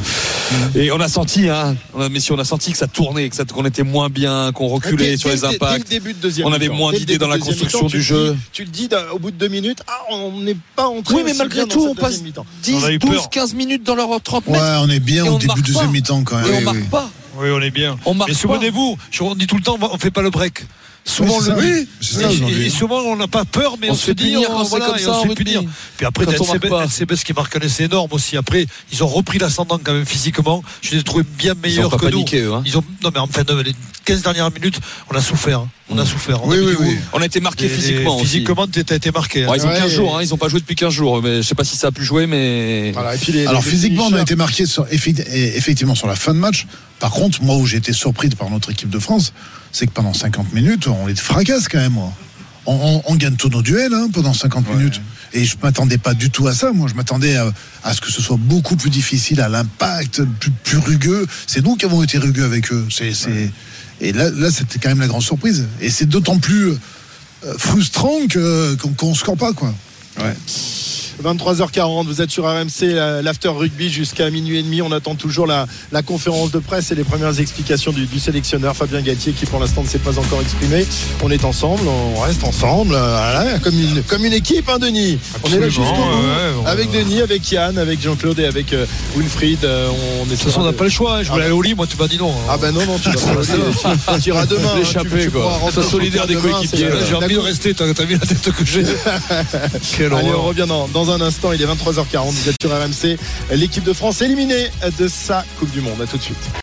Et 0.76 0.92
on 0.92 1.00
a 1.00 1.08
senti, 1.08 1.48
hein, 1.48 1.76
on 1.94 2.02
a- 2.02 2.10
messieurs, 2.10 2.34
on 2.36 2.40
a 2.40 2.44
senti 2.44 2.72
que 2.72 2.78
ça 2.78 2.88
tournait, 2.88 3.30
que 3.30 3.36
ça, 3.36 3.46
qu'on 3.46 3.66
était 3.66 3.84
moins 3.84 4.10
bien, 4.10 4.52
qu'on 4.52 4.68
reculait 4.68 5.12
Dès- 5.12 5.18
sur 5.18 5.30
les 5.30 5.36
le- 5.36 5.42
Dès 5.42 5.48
le 5.50 5.56
impacts. 5.56 5.90
début 5.90 6.14
de 6.14 6.20
deuxième 6.20 6.48
On 6.48 6.54
avait 6.54 6.70
moins 6.70 6.92
d'idées 6.92 7.20
dans 7.20 7.28
la 7.28 7.38
construction 7.38 7.86
du 7.88 8.02
jeu. 8.02 8.32
dis- 8.34 8.40
Tu 8.52 8.64
le 8.64 8.70
dis 8.70 8.90
au 9.14 9.20
bout 9.20 9.30
de 9.32 9.38
deux 9.38 9.48
minutes, 9.48 9.80
ah, 9.88 9.92
on 10.12 10.42
n'est 10.42 10.58
pas 10.76 10.88
entré. 10.88 11.16
Oui, 11.16 11.22
mais 11.26 11.34
malgré 11.36 11.66
tout, 11.68 11.86
on 11.88 11.94
passe 11.96 12.12
deuxième 12.14 12.26
mi-temps. 12.26 12.46
10, 12.64 12.74
On 12.76 12.84
a 12.84 12.92
eu 12.92 12.98
12, 12.98 13.12
peur. 13.12 13.30
15 13.30 13.54
minutes 13.54 13.84
dans 13.84 13.96
leur 13.96 14.10
30 14.22 14.48
Ouais, 14.48 14.54
mètres. 14.54 14.82
on 14.84 14.90
est 14.90 15.00
bien 15.00 15.26
Et 15.26 15.30
au 15.30 15.38
début 15.38 15.62
de 15.62 15.68
deuxième 15.68 15.92
mi-temps 15.92 16.24
quand 16.24 16.40
Et 16.40 16.42
même. 16.44 16.52
on 16.54 16.58
Oui, 16.58 16.64
marque 16.64 16.78
oui. 16.78 16.84
pas. 16.90 17.10
Oui, 17.40 17.50
on 17.54 17.62
est 17.62 17.72
bien. 17.72 17.98
On 18.06 18.16
marque 18.16 18.30
Mais 18.32 18.36
souvenez-vous, 18.36 18.98
je- 19.12 19.22
on 19.24 19.36
dit 19.36 19.46
tout 19.48 19.56
le 19.56 19.62
temps, 19.62 19.78
on 19.80 19.98
fait 20.00 20.12
pas 20.12 20.22
le 20.24 20.30
break. 20.32 20.66
Souvent, 21.10 21.38
Oui, 21.40 21.44
c'est 21.44 21.50
le 21.52 21.56
ça. 21.56 21.62
but, 21.62 21.90
C'est 22.02 22.14
ça, 22.14 22.22
et- 22.22 22.26
aujourd'hui. 22.28 22.66
et, 22.66 22.70
souvent 22.70 23.00
on 23.02 23.16
n'a 23.16 23.28
pas 23.28 23.46
peur, 23.46 23.76
mais 23.82 23.90
On 23.90 23.94
on, 23.94 23.96
se 23.96 24.06
fait 24.06 24.14
dit, 24.14 24.26
punir 24.32 24.50
on, 24.52 24.64
c'est 24.64 24.70
voilà, 24.70 24.86
comme 24.88 24.96
et 24.96 25.00
ça, 25.00 25.12
on 25.20 25.24
se 25.24 25.28
fait 25.30 25.36
punir. 25.36 25.64
Puis 25.98 26.06
après, 26.06 26.26
pas. 26.70 26.84
LCBS 26.86 27.24
qui 27.24 27.34
marque 27.34 27.56
un 27.56 27.60
essai 27.62 27.86
énorme 27.86 28.10
aussi. 28.12 28.38
Après, 28.38 28.66
ils 28.92 29.04
ont 29.04 29.08
repris 29.08 29.40
l'ascendant 29.40 29.80
quand 29.84 29.94
même 29.94 30.06
physiquement. 30.06 30.64
Je 30.82 30.92
les 30.92 30.98
ai 31.00 31.04
trouvés 31.04 31.26
bien 31.38 31.54
meilleurs 31.62 31.90
que 31.98 32.06
nous. 32.06 32.12
paniqué, 32.12 32.42
eux, 32.42 32.54
hein. 32.54 32.62
Ils 32.66 32.78
ont, 32.78 32.84
non, 33.04 33.10
mais 33.14 33.20
en 33.20 33.28
fait, 33.28 33.50
les 33.50 33.74
15 34.10 34.22
dernières 34.24 34.52
minutes, 34.52 34.80
on 35.12 35.16
a 35.16 35.22
souffert. 35.22 35.60
hein. 35.60 35.68
On 35.90 35.98
a 35.98 36.06
souffert. 36.06 36.44
On 36.44 36.50
Oui, 36.50 36.58
a 36.58 36.62
oui, 36.62 36.76
oui. 36.80 36.98
On 37.14 37.22
a 37.22 37.26
été 37.26 37.40
marqué 37.40 37.66
Et- 37.66 37.70
physiquement 37.70 38.18
et 38.18 38.22
aussi. 38.22 38.26
Physiquement, 38.34 38.68
t'as 38.68 38.96
été 38.96 39.12
marqué. 39.12 39.44
hein. 39.46 39.50
Ouais, 39.50 39.58
ils 39.58 39.66
ont 39.66 39.70
Ouais. 39.70 39.78
15 39.80 39.92
jours, 39.92 40.18
hein, 40.18 40.22
ils 40.22 40.34
ont 40.34 40.38
pas 40.38 40.48
joué 40.50 40.60
depuis 40.60 40.76
15 40.76 40.94
jours, 40.94 41.22
mais 41.22 41.38
je 41.38 41.48
sais 41.48 41.56
pas 41.56 41.64
si 41.64 41.76
ça 41.78 41.88
a 41.88 41.92
pu 41.92 42.04
jouer, 42.04 42.28
mais. 42.28 42.92
Voilà, 42.94 43.16
et 43.16 43.18
puis 43.18 43.32
les- 43.32 43.48
Alors 43.48 43.64
les 43.64 43.70
physiquement, 43.70 44.08
on 44.08 44.14
a 44.14 44.22
été 44.22 44.36
marqué 44.36 44.66
sur, 44.66 44.86
effectivement 44.92 45.96
sur 45.96 46.08
la 46.08 46.16
fin 46.16 46.34
de 46.34 46.40
match. 46.40 46.68
Par 47.00 47.12
contre, 47.12 47.42
moi 47.44 47.56
où 47.56 47.66
j'ai 47.66 47.78
été 47.78 47.94
surpris 47.94 48.30
par 48.30 48.50
notre 48.50 48.72
équipe 48.72 48.90
de 48.90 49.00
France, 49.00 49.34
c'est 49.72 49.86
que 49.88 49.92
pendant 49.92 50.14
50 50.14 50.52
minutes, 50.54 50.88
on 50.88 51.08
les 51.08 51.16
fracasse 51.16 51.68
quand 51.68 51.78
même. 51.80 51.94
moi. 51.94 52.14
On, 52.72 53.16
gagne 53.16 53.36
tous 53.36 53.50
nos 53.50 53.64
duels 53.64 53.94
hein, 53.94 54.10
pendant 54.14 54.34
50 54.34 54.70
minutes. 54.76 55.02
Et 55.34 55.44
je 55.44 55.56
m'attendais 55.62 55.98
pas 55.98 56.14
du 56.14 56.30
tout 56.30 56.48
à 56.48 56.54
ça. 56.54 56.72
Moi, 56.72 56.88
je 56.88 56.94
m'attendais 56.94 57.36
à, 57.36 57.52
à 57.84 57.94
ce 57.94 58.02
que 58.02 58.12
ce 58.12 58.22
soit 58.22 58.38
beaucoup 58.38 58.76
plus 58.76 58.92
difficile, 58.92 59.42
à 59.42 59.50
l'impact, 59.50 60.24
plus, 60.40 60.52
plus 60.52 60.78
rugueux. 60.78 61.26
C'est 61.48 61.64
nous 61.64 61.76
qui 61.76 61.86
avons 61.86 62.04
été 62.04 62.18
rugueux 62.20 62.46
avec 62.46 62.72
eux. 62.72 62.88
Et 64.02 64.14
là, 64.14 64.30
là, 64.30 64.52
c'était 64.52 64.78
quand 64.80 64.90
même 64.90 65.00
la 65.00 65.08
grande 65.08 65.24
surprise. 65.24 65.68
Et 65.82 65.90
c'est 65.90 66.06
d'autant 66.06 66.38
plus 66.38 66.70
euh, 66.70 66.78
frustrant 67.58 68.28
que, 68.30 68.76
qu'on, 68.76 68.94
qu'on 68.94 69.16
score 69.16 69.38
pas, 69.38 69.54
quoi. 69.54 69.74
23h40, 71.24 72.06
vous 72.06 72.22
êtes 72.22 72.32
sur 72.32 72.46
RMC, 72.46 72.94
la- 72.94 73.22
l'after 73.22 73.50
rugby 73.50 73.90
jusqu'à 73.90 74.30
minuit 74.30 74.60
et 74.60 74.64
demi. 74.64 74.82
On 74.82 74.92
attend 74.92 75.16
toujours 75.16 75.48
la, 75.48 75.68
la 75.92 76.02
conférence 76.02 76.52
de 76.52 76.60
presse 76.60 76.92
et 76.92 76.96
les 76.96 77.04
premières 77.04 77.40
explications 77.40 77.92
du, 77.92 78.06
du 78.06 78.20
sélectionneur 78.20 78.76
Fabien 78.76 79.02
Galtier 79.02 79.34
qui 79.34 79.46
pour 79.46 79.60
l'instant 79.60 79.84
ne 79.84 79.88
s'est 79.88 80.00
pas 80.00 80.18
encore 80.18 80.42
exprimé. 80.42 80.86
On 81.24 81.30
est 81.30 81.44
ensemble, 81.44 81.88
on 81.88 82.20
reste 82.22 82.44
ensemble, 82.44 82.92
voilà, 82.92 83.60
comme, 83.60 83.74
une, 83.80 84.02
comme 84.04 84.24
une 84.26 84.34
équipe, 84.34 84.70
hein, 84.70 84.80
Denis. 84.80 85.20
On 85.44 85.52
est 85.52 85.60
là 85.60 85.68
jusqu'au 85.68 85.84
Absolument, 85.84 86.08
bout. 86.18 86.64
ouais, 86.64 86.70
avec. 86.72 86.90
Denis, 86.92 87.22
avec 87.22 87.52
Yann, 87.52 87.78
avec 87.78 88.02
Jean-Claude 88.02 88.40
et 88.40 88.46
avec 88.46 88.74
euh, 88.74 88.86
Wilfried. 89.16 89.64
euh, 89.64 89.90
on 90.22 90.26
est 90.26 90.30
De 90.30 90.36
toute 90.36 90.40
façon, 90.46 90.62
on 90.62 90.66
n'a 90.66 90.74
pas 90.74 90.86
le 90.86 90.90
choix. 90.90 91.18
hein. 91.18 91.24
Je 91.24 91.32
voulais 91.32 91.44
aller 91.44 91.54
au 91.54 91.62
lit, 91.62 91.76
moi, 91.76 91.86
tu 91.86 91.98
m'as 91.98 92.08
dit 92.08 92.18
non. 92.18 92.34
Ah 92.50 92.58
ben 92.58 92.72
non, 92.72 92.84
non, 92.86 92.98
tu 92.98 93.10
vas 93.10 93.16
pas 93.36 93.42
tu- 94.16 94.22
tu 94.24 94.30
iras 94.30 94.46
demain. 94.48 94.70
hein, 94.76 95.04
tu 95.12 95.30
quoi. 95.32 95.60
Sois 95.72 95.84
solidaire 95.84 96.26
des 96.26 96.36
coéquipiers, 96.36 96.88
J'ai 97.08 97.16
envie 97.16 97.36
de 97.36 97.40
rester. 97.40 97.74
T'as 97.76 97.94
t'as 97.94 98.06
vu 98.06 98.14
la 98.20 98.26
tête 98.26 98.42
que 98.52 98.66
j'ai 98.66 98.84
Allez, 100.00 100.32
on 100.36 100.44
revient 100.44 100.66
dans, 100.68 100.88
dans 101.10 101.24
un 101.24 101.28
instant. 101.28 101.52
Il 101.54 101.62
est 101.62 101.66
23h40. 101.66 102.32
Vous 102.32 102.50
êtes 102.50 102.56
sur 102.62 102.72
RMC. 102.72 103.18
L'équipe 103.52 103.84
de 103.84 103.94
France 103.94 104.22
éliminée 104.22 104.70
de 104.98 105.08
sa 105.08 105.44
Coupe 105.58 105.72
du 105.72 105.82
Monde. 105.82 106.02
À 106.02 106.08
tout 106.08 106.18
de 106.18 106.22
suite. 106.22 106.50